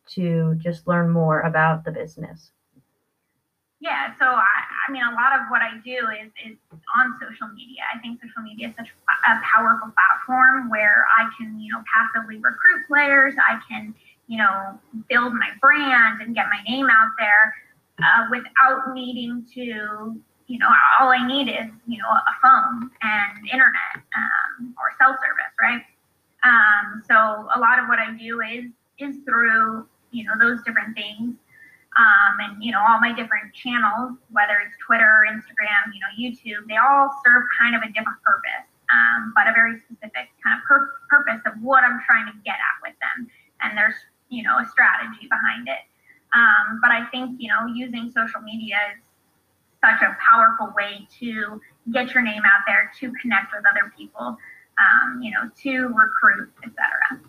to 0.06 0.54
just 0.56 0.86
learn 0.86 1.10
more 1.10 1.40
about 1.40 1.84
the 1.84 1.90
business? 1.90 2.52
Yeah, 3.80 4.16
so 4.18 4.24
I, 4.24 4.64
I 4.88 4.92
mean, 4.92 5.02
a 5.02 5.12
lot 5.12 5.38
of 5.38 5.46
what 5.50 5.60
I 5.60 5.76
do 5.84 6.08
is, 6.16 6.32
is 6.40 6.56
on 6.96 7.14
social 7.20 7.48
media. 7.54 7.82
I 7.94 7.98
think 7.98 8.20
social 8.22 8.40
media 8.42 8.68
is 8.68 8.74
such 8.76 8.88
a 8.88 9.40
powerful 9.44 9.92
platform 9.92 10.70
where 10.70 11.04
I 11.18 11.28
can, 11.36 11.60
you 11.60 11.72
know, 11.72 11.82
passively 11.92 12.36
recruit 12.36 12.86
players. 12.88 13.34
I 13.36 13.60
can, 13.68 13.94
you 14.34 14.38
know, 14.42 14.74
build 15.08 15.32
my 15.32 15.50
brand 15.60 16.20
and 16.20 16.34
get 16.34 16.46
my 16.50 16.58
name 16.68 16.88
out 16.90 17.12
there 17.22 17.54
uh, 18.02 18.26
without 18.32 18.92
needing 18.92 19.46
to, 19.54 20.18
you 20.50 20.58
know, 20.58 20.66
all 20.98 21.10
I 21.10 21.24
need 21.24 21.48
is, 21.48 21.70
you 21.86 21.98
know, 22.02 22.10
a 22.10 22.34
phone 22.42 22.90
and 23.00 23.46
internet 23.46 24.02
um, 24.18 24.74
or 24.74 24.90
cell 24.98 25.14
service, 25.14 25.54
right? 25.62 25.82
Um, 26.42 27.04
so 27.06 27.14
a 27.54 27.60
lot 27.60 27.78
of 27.78 27.86
what 27.86 28.00
I 28.00 28.10
do 28.18 28.40
is 28.40 28.72
is 28.98 29.22
through, 29.24 29.86
you 30.10 30.24
know, 30.24 30.34
those 30.40 30.64
different 30.64 30.96
things 30.96 31.36
um, 31.94 32.34
and 32.42 32.58
you 32.58 32.72
know 32.72 32.82
all 32.82 32.98
my 32.98 33.14
different 33.14 33.54
channels, 33.54 34.18
whether 34.34 34.58
it's 34.66 34.74
Twitter, 34.82 35.30
Instagram, 35.30 35.94
you 35.94 36.02
know 36.02 36.10
YouTube, 36.18 36.66
they 36.66 36.74
all 36.74 37.06
serve 37.22 37.46
kind 37.62 37.78
of 37.78 37.86
a 37.86 37.90
different 37.94 38.18
purpose, 38.26 38.66
um, 38.90 39.30
but 39.38 39.46
a 39.46 39.54
very 39.54 39.78
specific 39.86 40.34
kind 40.42 40.58
of 40.58 40.66
pur- 40.66 40.90
purpose 41.06 41.38
of 41.46 41.54
what 41.62 41.86
I'm 41.86 42.02
trying 42.02 42.26
to 42.26 42.34
get 42.42 42.58
at 42.58 42.76
with 42.82 42.98
them. 42.98 43.30
And 43.62 43.78
there's 43.78 43.94
you 44.34 44.42
know 44.42 44.58
a 44.58 44.66
strategy 44.68 45.28
behind 45.30 45.68
it. 45.68 45.86
Um, 46.34 46.80
but 46.82 46.90
I 46.90 47.06
think 47.10 47.36
you 47.38 47.48
know 47.48 47.66
using 47.72 48.10
social 48.10 48.40
media 48.42 48.76
is 48.92 49.02
such 49.84 50.02
a 50.02 50.16
powerful 50.18 50.72
way 50.76 51.06
to 51.20 51.60
get 51.92 52.14
your 52.14 52.22
name 52.22 52.42
out 52.44 52.64
there, 52.66 52.90
to 53.00 53.12
connect 53.20 53.52
with 53.54 53.64
other 53.70 53.92
people, 53.96 54.36
um, 54.78 55.20
you 55.22 55.30
know, 55.30 55.50
to 55.62 55.88
recruit, 55.88 56.50
etc. 56.64 57.20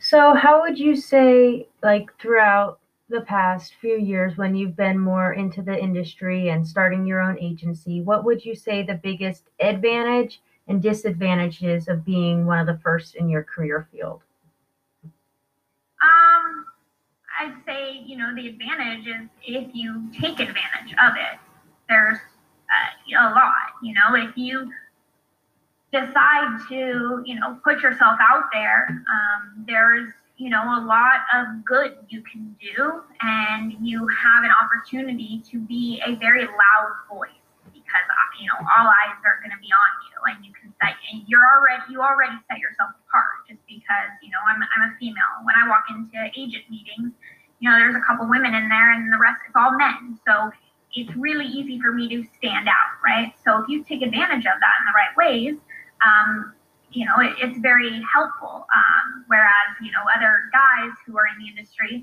So, 0.00 0.34
how 0.34 0.60
would 0.60 0.78
you 0.78 0.96
say, 0.96 1.68
like 1.82 2.10
throughout 2.18 2.80
the 3.08 3.20
past 3.22 3.74
few 3.80 3.98
years 3.98 4.36
when 4.36 4.54
you've 4.54 4.76
been 4.76 4.98
more 4.98 5.32
into 5.32 5.62
the 5.62 5.76
industry 5.76 6.50
and 6.50 6.66
starting 6.66 7.06
your 7.06 7.20
own 7.20 7.38
agency, 7.38 8.00
what 8.02 8.24
would 8.24 8.44
you 8.44 8.54
say 8.54 8.82
the 8.82 9.00
biggest 9.02 9.44
advantage 9.60 10.40
and 10.68 10.82
disadvantages 10.82 11.88
of 11.88 12.04
being 12.04 12.44
one 12.44 12.58
of 12.58 12.66
the 12.66 12.80
first 12.82 13.14
in 13.14 13.28
your 13.28 13.42
career 13.42 13.88
field? 13.90 14.22
Um, 16.02 16.64
I'd 17.40 17.54
say, 17.66 18.02
you 18.04 18.16
know, 18.16 18.34
the 18.34 18.48
advantage 18.48 19.06
is 19.06 19.28
if 19.46 19.74
you 19.74 20.10
take 20.20 20.40
advantage 20.40 20.94
of 21.02 21.14
it. 21.16 21.38
There's 21.88 22.18
uh, 22.18 23.18
a 23.18 23.30
lot, 23.30 23.80
you 23.82 23.94
know, 23.94 24.14
if 24.14 24.36
you 24.36 24.70
decide 25.92 26.58
to, 26.68 27.22
you 27.24 27.40
know, 27.40 27.58
put 27.64 27.80
yourself 27.80 28.18
out 28.20 28.44
there, 28.52 28.88
um, 28.90 29.64
there's 29.66 30.12
you 30.38 30.50
know, 30.50 30.62
a 30.62 30.82
lot 30.86 31.26
of 31.34 31.64
good 31.64 31.98
you 32.08 32.22
can 32.22 32.56
do, 32.62 33.02
and 33.22 33.74
you 33.82 34.06
have 34.06 34.44
an 34.44 34.50
opportunity 34.62 35.42
to 35.50 35.58
be 35.58 36.00
a 36.06 36.14
very 36.14 36.44
loud 36.44 36.94
voice 37.10 37.30
because 37.74 38.06
you 38.40 38.46
know 38.46 38.58
all 38.62 38.86
eyes 38.86 39.18
are 39.26 39.42
going 39.42 39.50
to 39.50 39.58
be 39.60 39.66
on 39.66 39.92
you, 40.06 40.16
and 40.30 40.46
you 40.46 40.52
can 40.54 40.67
and 40.82 41.26
you're 41.26 41.42
already 41.42 41.82
you 41.90 42.00
already 42.00 42.38
set 42.46 42.58
yourself 42.62 42.94
apart 43.06 43.46
just 43.50 43.60
because 43.66 44.10
you 44.22 44.30
know 44.30 44.42
I'm 44.46 44.62
I'm 44.62 44.90
a 44.90 44.92
female. 44.98 45.42
When 45.42 45.54
I 45.58 45.66
walk 45.66 45.90
into 45.90 46.16
agent 46.38 46.70
meetings, 46.70 47.12
you 47.58 47.66
know, 47.70 47.76
there's 47.76 47.96
a 47.96 48.04
couple 48.06 48.28
women 48.28 48.54
in 48.54 48.68
there, 48.68 48.92
and 48.92 49.12
the 49.12 49.18
rest 49.18 49.42
it's 49.46 49.56
all 49.56 49.74
men, 49.74 50.18
so 50.26 50.50
it's 50.94 51.14
really 51.16 51.46
easy 51.46 51.80
for 51.80 51.92
me 51.92 52.08
to 52.08 52.24
stand 52.36 52.68
out, 52.68 52.96
right? 53.04 53.34
So 53.44 53.62
if 53.62 53.68
you 53.68 53.84
take 53.84 54.02
advantage 54.02 54.46
of 54.46 54.56
that 54.58 54.74
in 54.80 54.84
the 54.86 54.96
right 54.96 55.14
ways, 55.16 55.54
um, 56.00 56.54
you 56.90 57.04
know, 57.04 57.20
it, 57.20 57.36
it's 57.38 57.58
very 57.58 58.00
helpful. 58.02 58.66
Um, 58.66 59.24
whereas, 59.26 59.76
you 59.82 59.92
know, 59.92 60.00
other 60.16 60.48
guys 60.52 60.96
who 61.06 61.18
are 61.18 61.26
in 61.26 61.36
the 61.38 61.48
industry, 61.48 62.02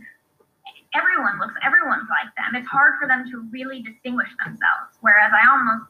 everyone 0.93 1.39
looks, 1.39 1.55
everyone's 1.63 2.07
like 2.09 2.29
them. 2.37 2.53
It's 2.55 2.67
hard 2.67 2.93
for 3.01 3.07
them 3.07 3.25
to 3.31 3.43
really 3.51 3.81
distinguish 3.81 4.29
themselves. 4.37 4.95
Whereas 5.01 5.31
I 5.33 5.49
almost, 5.49 5.89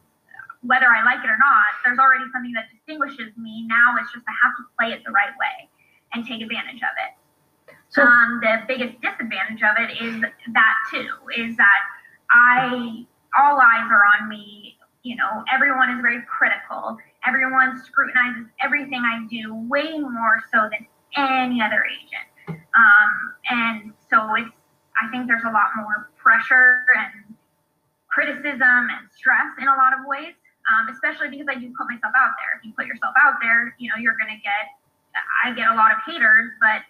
whether 0.65 0.87
I 0.87 1.03
like 1.03 1.23
it 1.23 1.29
or 1.29 1.37
not, 1.37 1.79
there's 1.83 1.99
already 1.99 2.25
something 2.33 2.53
that 2.53 2.65
distinguishes 2.73 3.35
me. 3.37 3.65
Now 3.67 3.95
it's 4.01 4.11
just 4.11 4.25
I 4.27 4.35
have 4.43 4.55
to 4.57 4.63
play 4.77 4.93
it 4.93 5.03
the 5.05 5.11
right 5.11 5.33
way 5.37 5.69
and 6.13 6.25
take 6.25 6.41
advantage 6.41 6.81
of 6.81 6.93
it. 6.99 7.11
So, 7.89 8.03
um, 8.03 8.41
the 8.41 8.63
biggest 8.67 8.99
disadvantage 9.01 9.61
of 9.63 9.77
it 9.79 10.01
is 10.01 10.21
that 10.21 10.75
too, 10.91 11.07
is 11.37 11.55
that 11.57 11.81
I, 12.31 13.05
all 13.37 13.59
eyes 13.59 13.87
are 13.89 14.03
on 14.19 14.27
me. 14.27 14.77
You 15.03 15.15
know, 15.15 15.43
everyone 15.53 15.91
is 15.91 16.01
very 16.01 16.21
critical. 16.27 16.97
Everyone 17.27 17.79
scrutinizes 17.83 18.47
everything 18.61 19.01
I 19.05 19.25
do 19.29 19.53
way 19.69 19.99
more 19.99 20.41
so 20.51 20.67
than 20.71 20.87
any 21.15 21.61
other 21.61 21.85
agent. 21.85 22.59
Um, 22.75 23.11
and 23.49 23.93
so 24.09 24.33
it's 24.35 24.49
I 25.01 25.11
think 25.11 25.27
there's 25.27 25.43
a 25.43 25.51
lot 25.51 25.75
more 25.75 26.09
pressure 26.15 26.85
and 26.95 27.35
criticism 28.07 28.87
and 28.87 29.03
stress 29.11 29.51
in 29.59 29.67
a 29.67 29.75
lot 29.75 29.91
of 29.91 30.05
ways, 30.05 30.33
um, 30.71 30.89
especially 30.89 31.29
because 31.29 31.47
I 31.49 31.55
do 31.55 31.71
put 31.77 31.87
myself 31.87 32.13
out 32.15 32.33
there. 32.39 32.59
If 32.59 32.65
you 32.65 32.73
put 32.73 32.85
yourself 32.85 33.13
out 33.17 33.37
there, 33.41 33.75
you 33.77 33.89
know, 33.89 33.97
you're 33.99 34.17
going 34.17 34.33
to 34.33 34.41
get, 34.41 34.73
I 35.43 35.53
get 35.53 35.69
a 35.69 35.75
lot 35.75 35.91
of 35.91 35.99
haters, 36.05 36.51
but, 36.59 36.81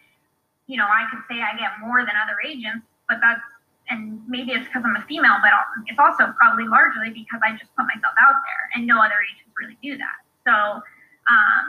you 0.68 0.78
know, 0.78 0.88
I 0.88 1.06
could 1.12 1.22
say 1.30 1.42
I 1.42 1.54
get 1.58 1.78
more 1.84 2.02
than 2.02 2.16
other 2.16 2.40
agents, 2.46 2.86
but 3.08 3.18
that's, 3.22 3.44
and 3.90 4.18
maybe 4.28 4.52
it's 4.52 4.66
because 4.66 4.82
I'm 4.82 4.96
a 4.98 5.06
female, 5.06 5.38
but 5.46 5.54
it's 5.86 6.00
also 6.00 6.34
probably 6.42 6.66
largely 6.66 7.14
because 7.14 7.38
I 7.46 7.54
just 7.54 7.70
put 7.78 7.86
myself 7.86 8.18
out 8.18 8.42
there 8.42 8.64
and 8.74 8.88
no 8.88 8.98
other 8.98 9.22
agents 9.22 9.54
really 9.54 9.78
do 9.84 9.94
that. 10.02 10.18
So, 10.42 10.82
um, 11.30 11.66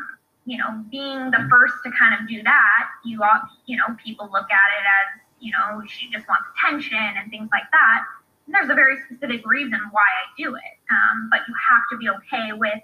you 0.47 0.57
know, 0.57 0.81
being 0.89 1.29
the 1.31 1.45
first 1.51 1.75
to 1.85 1.91
kind 1.93 2.17
of 2.17 2.25
do 2.25 2.41
that, 2.43 2.83
you 3.05 3.21
all, 3.21 3.43
you 3.67 3.77
know, 3.77 3.93
people 4.01 4.31
look 4.33 4.49
at 4.49 4.69
it 4.81 4.87
as 4.87 5.27
you 5.41 5.53
know, 5.53 5.83
she 5.87 6.09
just 6.11 6.27
wants 6.29 6.49
attention 6.57 6.97
and 6.97 7.31
things 7.31 7.49
like 7.53 7.71
that. 7.73 8.05
And 8.47 8.55
there's 8.55 8.71
a 8.71 8.75
very 8.75 8.97
specific 9.07 9.47
reason 9.47 9.79
why 9.91 10.03
I 10.03 10.25
do 10.39 10.55
it. 10.55 10.77
Um, 10.91 11.29
but 11.31 11.41
you 11.49 11.55
have 11.55 11.83
to 11.91 11.97
be 11.99 12.09
okay 12.09 12.53
with 12.53 12.81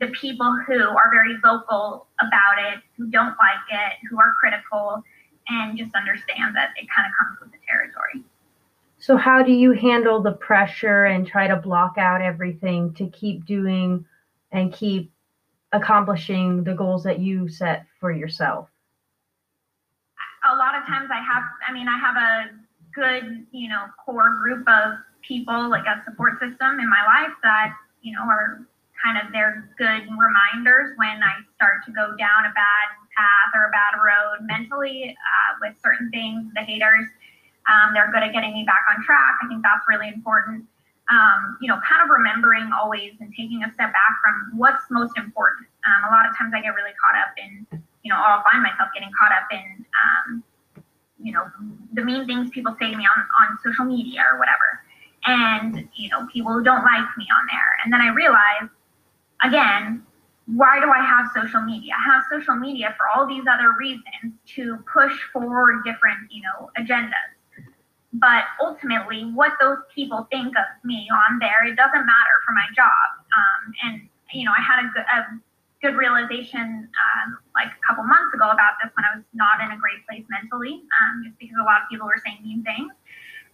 the 0.00 0.08
people 0.08 0.56
who 0.66 0.80
are 0.80 1.10
very 1.12 1.36
vocal 1.42 2.06
about 2.20 2.58
it, 2.72 2.80
who 2.96 3.06
don't 3.06 3.36
like 3.38 3.66
it, 3.70 3.92
who 4.08 4.18
are 4.18 4.34
critical, 4.38 5.02
and 5.48 5.76
just 5.76 5.94
understand 5.94 6.54
that 6.56 6.70
it 6.76 6.86
kind 6.94 7.06
of 7.06 7.12
comes 7.18 7.40
with 7.40 7.52
the 7.52 7.58
territory. 7.66 8.24
So, 8.98 9.16
how 9.16 9.42
do 9.42 9.52
you 9.52 9.72
handle 9.72 10.22
the 10.22 10.32
pressure 10.32 11.04
and 11.04 11.26
try 11.26 11.48
to 11.48 11.56
block 11.56 11.98
out 11.98 12.22
everything 12.22 12.94
to 12.94 13.08
keep 13.08 13.44
doing 13.44 14.04
and 14.52 14.72
keep 14.72 15.12
accomplishing 15.72 16.62
the 16.62 16.74
goals 16.74 17.02
that 17.04 17.18
you 17.18 17.48
set 17.48 17.86
for 17.98 18.12
yourself? 18.12 18.68
a 20.44 20.56
lot 20.56 20.74
of 20.74 20.86
times 20.86 21.08
I 21.10 21.22
have, 21.22 21.44
I 21.66 21.72
mean, 21.72 21.86
I 21.88 21.98
have 21.98 22.16
a 22.16 22.50
good, 22.94 23.46
you 23.52 23.68
know, 23.68 23.86
core 24.04 24.36
group 24.42 24.66
of 24.68 24.98
people, 25.26 25.70
like 25.70 25.84
a 25.86 26.02
support 26.04 26.38
system 26.40 26.80
in 26.80 26.88
my 26.88 27.02
life 27.06 27.34
that, 27.42 27.74
you 28.02 28.12
know, 28.12 28.22
are 28.22 28.66
kind 29.02 29.18
of 29.18 29.32
their 29.32 29.70
good 29.78 30.06
reminders 30.06 30.94
when 30.96 31.22
I 31.22 31.42
start 31.54 31.84
to 31.86 31.92
go 31.92 32.14
down 32.16 32.46
a 32.46 32.54
bad 32.54 32.86
path 33.16 33.50
or 33.54 33.66
a 33.66 33.72
bad 33.74 33.98
road 33.98 34.46
mentally 34.46 35.16
uh, 35.16 35.50
with 35.60 35.74
certain 35.82 36.10
things, 36.10 36.50
the 36.54 36.62
haters. 36.62 37.06
Um, 37.66 37.94
they're 37.94 38.10
good 38.10 38.22
at 38.22 38.32
getting 38.32 38.54
me 38.54 38.64
back 38.66 38.82
on 38.90 39.02
track. 39.02 39.38
I 39.42 39.48
think 39.48 39.62
that's 39.62 39.86
really 39.88 40.08
important. 40.08 40.66
Um, 41.10 41.58
you 41.60 41.68
know, 41.68 41.78
kind 41.82 42.02
of 42.02 42.10
remembering 42.10 42.70
always 42.72 43.14
and 43.20 43.30
taking 43.34 43.62
a 43.62 43.70
step 43.74 43.90
back 43.92 44.12
from 44.22 44.58
what's 44.58 44.86
most 44.90 45.18
important. 45.18 45.66
Um, 45.86 46.10
a 46.10 46.14
lot 46.14 46.26
of 46.26 46.36
times 46.38 46.54
I 46.54 46.62
get 46.62 46.74
really 46.74 46.94
caught 46.98 47.18
up 47.18 47.34
in 47.36 47.82
you 48.02 48.10
know, 48.10 48.18
I'll 48.18 48.42
find 48.50 48.62
myself 48.62 48.90
getting 48.94 49.10
caught 49.14 49.30
up 49.30 49.46
in, 49.50 49.86
um, 49.94 50.42
you 51.22 51.32
know, 51.32 51.44
the 51.92 52.02
mean 52.02 52.26
things 52.26 52.50
people 52.50 52.74
say 52.80 52.90
to 52.90 52.96
me 52.96 53.04
on, 53.04 53.26
on 53.40 53.58
social 53.64 53.84
media 53.84 54.22
or 54.32 54.38
whatever. 54.38 54.80
And, 55.24 55.88
you 55.94 56.08
know, 56.10 56.26
people 56.32 56.52
who 56.52 56.64
don't 56.64 56.82
like 56.82 57.06
me 57.16 57.26
on 57.30 57.46
there. 57.46 57.76
And 57.84 57.92
then 57.92 58.00
I 58.00 58.08
realize, 58.08 58.68
again, 59.44 60.04
why 60.46 60.80
do 60.80 60.90
I 60.90 60.98
have 60.98 61.30
social 61.32 61.62
media? 61.62 61.92
I 61.94 62.14
have 62.14 62.24
social 62.30 62.56
media 62.56 62.94
for 62.96 63.06
all 63.08 63.26
these 63.26 63.44
other 63.48 63.72
reasons 63.78 64.34
to 64.56 64.78
push 64.92 65.12
forward 65.32 65.84
different, 65.84 66.18
you 66.30 66.42
know, 66.42 66.70
agendas. 66.76 67.30
But 68.12 68.44
ultimately, 68.60 69.22
what 69.32 69.52
those 69.60 69.78
people 69.94 70.26
think 70.30 70.48
of 70.58 70.64
me 70.84 71.08
on 71.10 71.38
there, 71.38 71.64
it 71.64 71.76
doesn't 71.76 72.04
matter 72.04 72.36
for 72.44 72.52
my 72.52 72.66
job. 72.74 73.24
Um, 73.32 73.72
and, 73.84 74.08
you 74.32 74.44
know, 74.44 74.52
I 74.56 74.60
had 74.60 74.84
a, 74.84 74.88
good, 74.92 75.02
a 75.02 75.40
good 75.82 75.96
realization 75.96 76.88
um, 76.88 77.38
like 77.54 77.68
a 77.68 77.82
couple 77.86 78.04
months 78.04 78.32
ago 78.32 78.48
about 78.48 78.78
this 78.82 78.90
when 78.94 79.04
I 79.04 79.16
was 79.18 79.24
not 79.34 79.60
in 79.60 79.72
a 79.74 79.78
great 79.78 80.06
place 80.06 80.24
mentally, 80.30 80.82
um, 81.02 81.22
just 81.26 81.36
because 81.38 81.56
a 81.60 81.66
lot 81.66 81.82
of 81.82 81.88
people 81.90 82.06
were 82.06 82.22
saying 82.24 82.38
mean 82.42 82.62
things. 82.62 82.92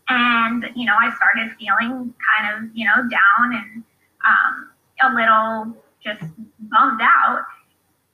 And, 0.08 0.68
you 0.76 0.84
know, 0.86 0.96
I 1.00 1.12
started 1.16 1.56
feeling 1.58 2.12
kind 2.20 2.44
of, 2.52 2.76
you 2.76 2.84
know, 2.84 2.96
down 3.08 3.46
and 3.52 3.84
um, 4.24 4.54
a 5.00 5.08
little 5.12 5.76
just 6.04 6.24
bummed 6.68 7.00
out. 7.00 7.44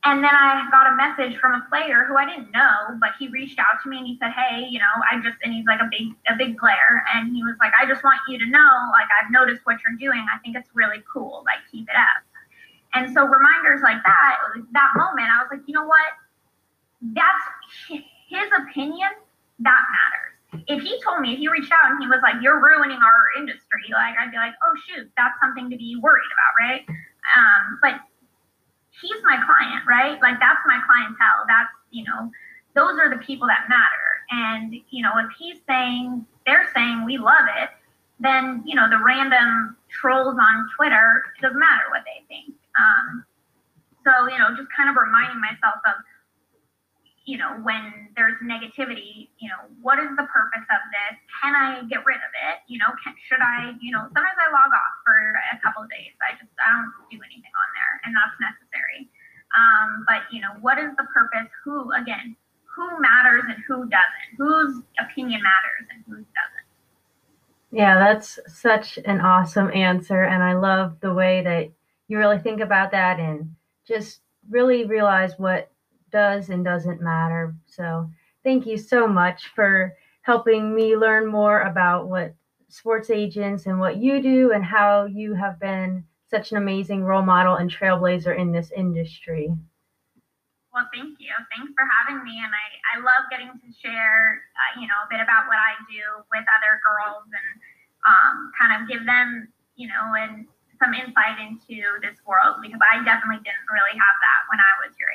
And 0.05 0.22
then 0.22 0.31
I 0.31 0.68
got 0.70 0.87
a 0.92 0.96
message 0.96 1.40
from 1.40 1.55
a 1.55 1.64
player 1.70 2.05
who 2.07 2.16
I 2.16 2.27
didn't 2.27 2.53
know, 2.53 2.98
but 3.00 3.11
he 3.18 3.29
reached 3.29 3.59
out 3.59 3.81
to 3.83 3.88
me 3.88 3.98
and 3.98 4.07
he 4.07 4.18
said, 4.20 4.33
"Hey, 4.37 4.68
you 4.68 4.79
know, 4.79 4.92
I 5.11 5.16
just," 5.16 5.38
and 5.42 5.55
he's 5.55 5.64
like 5.64 5.81
a 5.81 5.88
big, 5.90 6.12
a 6.29 6.37
big 6.37 6.59
player, 6.59 7.03
and 7.14 7.35
he 7.35 7.42
was 7.42 7.57
like, 7.59 7.72
"I 7.81 7.87
just 7.87 8.05
want 8.05 8.20
you 8.29 8.38
to 8.38 8.44
know, 8.44 8.70
like, 8.92 9.09
I've 9.16 9.33
noticed 9.33 9.64
what 9.64 9.79
you're 9.81 9.96
doing. 9.96 10.20
I 10.29 10.37
think 10.44 10.57
it's 10.57 10.68
really 10.74 11.03
cool. 11.11 11.42
Like, 11.46 11.64
keep 11.72 11.88
it 11.88 11.96
up." 11.96 12.34
And 12.94 13.12
so 13.12 13.26
reminders 13.26 13.83
like 13.83 14.02
that, 14.04 14.37
that 14.72 14.90
moment, 14.94 15.28
I 15.28 15.42
was 15.42 15.48
like, 15.50 15.62
you 15.66 15.74
know 15.74 15.85
what? 15.85 16.14
That's 17.02 17.44
his 18.28 18.48
opinion. 18.62 19.11
That 19.61 19.83
matters. 19.90 20.64
If 20.68 20.83
he 20.83 21.00
told 21.02 21.20
me, 21.20 21.35
if 21.35 21.38
he 21.38 21.48
reached 21.48 21.72
out 21.72 21.90
and 21.90 22.00
he 22.00 22.07
was 22.07 22.20
like, 22.22 22.40
"You're 22.40 22.62
ruining 22.62 22.98
our 22.98 23.22
industry," 23.38 23.90
like 23.90 24.14
I'd 24.18 24.30
be 24.30 24.37
like, 24.37 24.54
"Oh 24.62 24.74
shoot, 24.87 25.11
that's 25.16 25.35
something 25.40 25.68
to 25.70 25.76
be 25.76 25.96
worried 26.00 26.30
about, 26.30 26.52
right?" 26.62 26.83
Um, 27.35 27.78
but 27.83 28.00
he's 29.00 29.22
my 29.24 29.38
client, 29.44 29.83
right? 29.87 30.20
Like 30.22 30.38
that's 30.38 30.61
my 30.66 30.78
clientele. 30.87 31.42
That's 31.46 31.70
you 31.90 32.04
know, 32.04 32.30
those 32.74 32.98
are 32.98 33.11
the 33.11 33.22
people 33.22 33.48
that 33.48 33.68
matter. 33.68 34.22
And 34.30 34.74
you 34.90 35.02
know, 35.02 35.12
if 35.18 35.30
he's 35.38 35.59
saying 35.66 36.26
they're 36.46 36.70
saying 36.74 37.04
we 37.04 37.18
love 37.18 37.46
it, 37.62 37.70
then 38.20 38.62
you 38.64 38.74
know 38.74 38.88
the 38.88 39.02
random 39.04 39.76
trolls 39.90 40.37
on 40.38 40.68
Twitter, 40.76 41.22
it 41.38 41.42
doesn't 41.42 41.59
matter 41.59 41.85
what 41.90 42.02
they 42.04 42.24
think. 42.28 42.54
Um, 42.79 43.25
so, 44.05 44.29
you 44.29 44.37
know, 44.37 44.53
just 44.53 44.69
kind 44.77 44.93
of 44.93 44.97
reminding 45.01 45.41
myself 45.41 45.81
of, 45.89 45.97
you 47.25 47.41
know, 47.41 47.57
when 47.65 48.13
there's 48.21 48.37
negativity, 48.45 49.33
you 49.41 49.49
know, 49.49 49.65
what 49.81 49.97
is 49.97 50.13
the 50.13 50.29
purpose 50.29 50.67
of 50.69 50.83
this? 50.93 51.17
Can 51.41 51.57
I 51.57 51.81
get 51.89 52.05
rid 52.05 52.21
of 52.21 52.33
it? 52.53 52.61
You 52.69 52.77
know, 52.77 52.93
can, 53.01 53.17
should 53.25 53.41
I, 53.41 53.73
you 53.81 53.97
know, 53.97 54.05
sometimes 54.13 54.37
I 54.37 54.53
log 54.53 54.69
off 54.69 54.95
for 55.09 55.17
a 55.17 55.57
couple 55.65 55.89
of 55.89 55.89
days. 55.89 56.13
I 56.21 56.37
just, 56.37 56.53
I 56.61 56.69
don't 56.77 56.93
do 57.09 57.17
anything 57.25 57.55
on 57.57 57.69
there 57.73 57.93
and 58.05 58.13
that's 58.13 58.37
necessary. 58.37 59.09
Um, 59.57 60.05
but, 60.05 60.29
you 60.29 60.45
know, 60.45 60.53
what 60.61 60.77
is 60.77 60.93
the 61.01 61.09
purpose? 61.17 61.49
Who, 61.65 61.89
again, 61.97 62.37
who 62.69 63.01
matters 63.01 63.45
and 63.49 63.57
who 63.65 63.89
doesn't? 63.89 64.31
Whose 64.37 64.85
opinion 65.01 65.41
matters 65.41 65.89
and 65.89 66.05
whose 66.05 66.29
doesn't? 66.37 66.69
Yeah, 67.73 67.99
that's 67.99 68.39
such 68.47 68.99
an 69.05 69.21
awesome 69.21 69.71
answer. 69.73 70.23
And 70.25 70.43
I 70.43 70.55
love 70.55 71.01
the 71.01 71.15
way 71.15 71.43
that 71.43 71.71
you 72.14 72.20
really 72.20 72.38
think 72.38 72.61
about 72.61 72.92
that 72.92 73.18
and 73.18 73.53
just 73.85 74.20
really 74.48 74.85
realize 74.85 75.33
what 75.37 75.72
does 76.12 76.48
and 76.48 76.64
doesn't 76.64 77.03
matter. 77.03 77.57
So, 77.66 78.09
thank 78.44 78.66
you 78.66 78.79
so 78.79 79.09
much 79.09 79.48
for 79.48 79.96
helping 80.22 80.72
me 80.72 80.96
learn 80.96 81.27
more 81.27 81.62
about 81.62 82.09
what 82.09 82.33
sports 82.68 83.11
agents 83.11 83.66
and 83.66 83.81
what 83.81 83.96
you 83.96 84.22
do 84.22 84.53
and 84.53 84.64
how 84.64 85.07
you 85.07 85.35
have 85.35 85.59
been 85.59 86.05
such 86.31 86.53
an 86.53 86.57
amazing 86.57 87.03
role 87.03 87.22
model 87.22 87.57
and 87.57 87.68
trailblazer 87.68 88.38
in 88.38 88.53
this 88.53 88.70
industry. 88.70 89.50
Well, 90.72 90.87
thank 90.94 91.18
you. 91.18 91.35
Thanks 91.50 91.72
for 91.74 91.87
having 91.98 92.22
me. 92.22 92.38
And 92.38 92.53
I, 92.55 92.66
I 92.94 93.03
love 93.03 93.27
getting 93.31 93.50
to 93.50 93.68
share, 93.83 94.38
uh, 94.55 94.81
you 94.81 94.87
know, 94.87 94.98
a 95.03 95.11
bit 95.11 95.18
about 95.18 95.46
what 95.50 95.59
I 95.59 95.74
do 95.90 96.22
with 96.31 96.46
other 96.46 96.79
girls 96.87 97.27
and 97.27 97.50
um, 98.07 98.50
kind 98.55 98.83
of 98.83 98.88
give 98.88 99.03
them, 99.05 99.48
you 99.74 99.88
know, 99.88 100.14
and 100.14 100.46
some 100.85 100.92
insight 100.92 101.40
into 101.40 101.81
this 102.03 102.18
world 102.27 102.57
because 102.61 102.81
I 102.92 103.03
definitely 103.05 103.40
didn't 103.42 103.64
really 103.73 103.97
have 103.97 104.16
that 104.20 104.44
when 104.51 104.61
I 104.61 104.73
was 104.85 104.92
your 105.01 105.09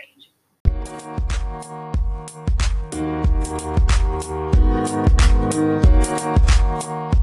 age. 7.13 7.18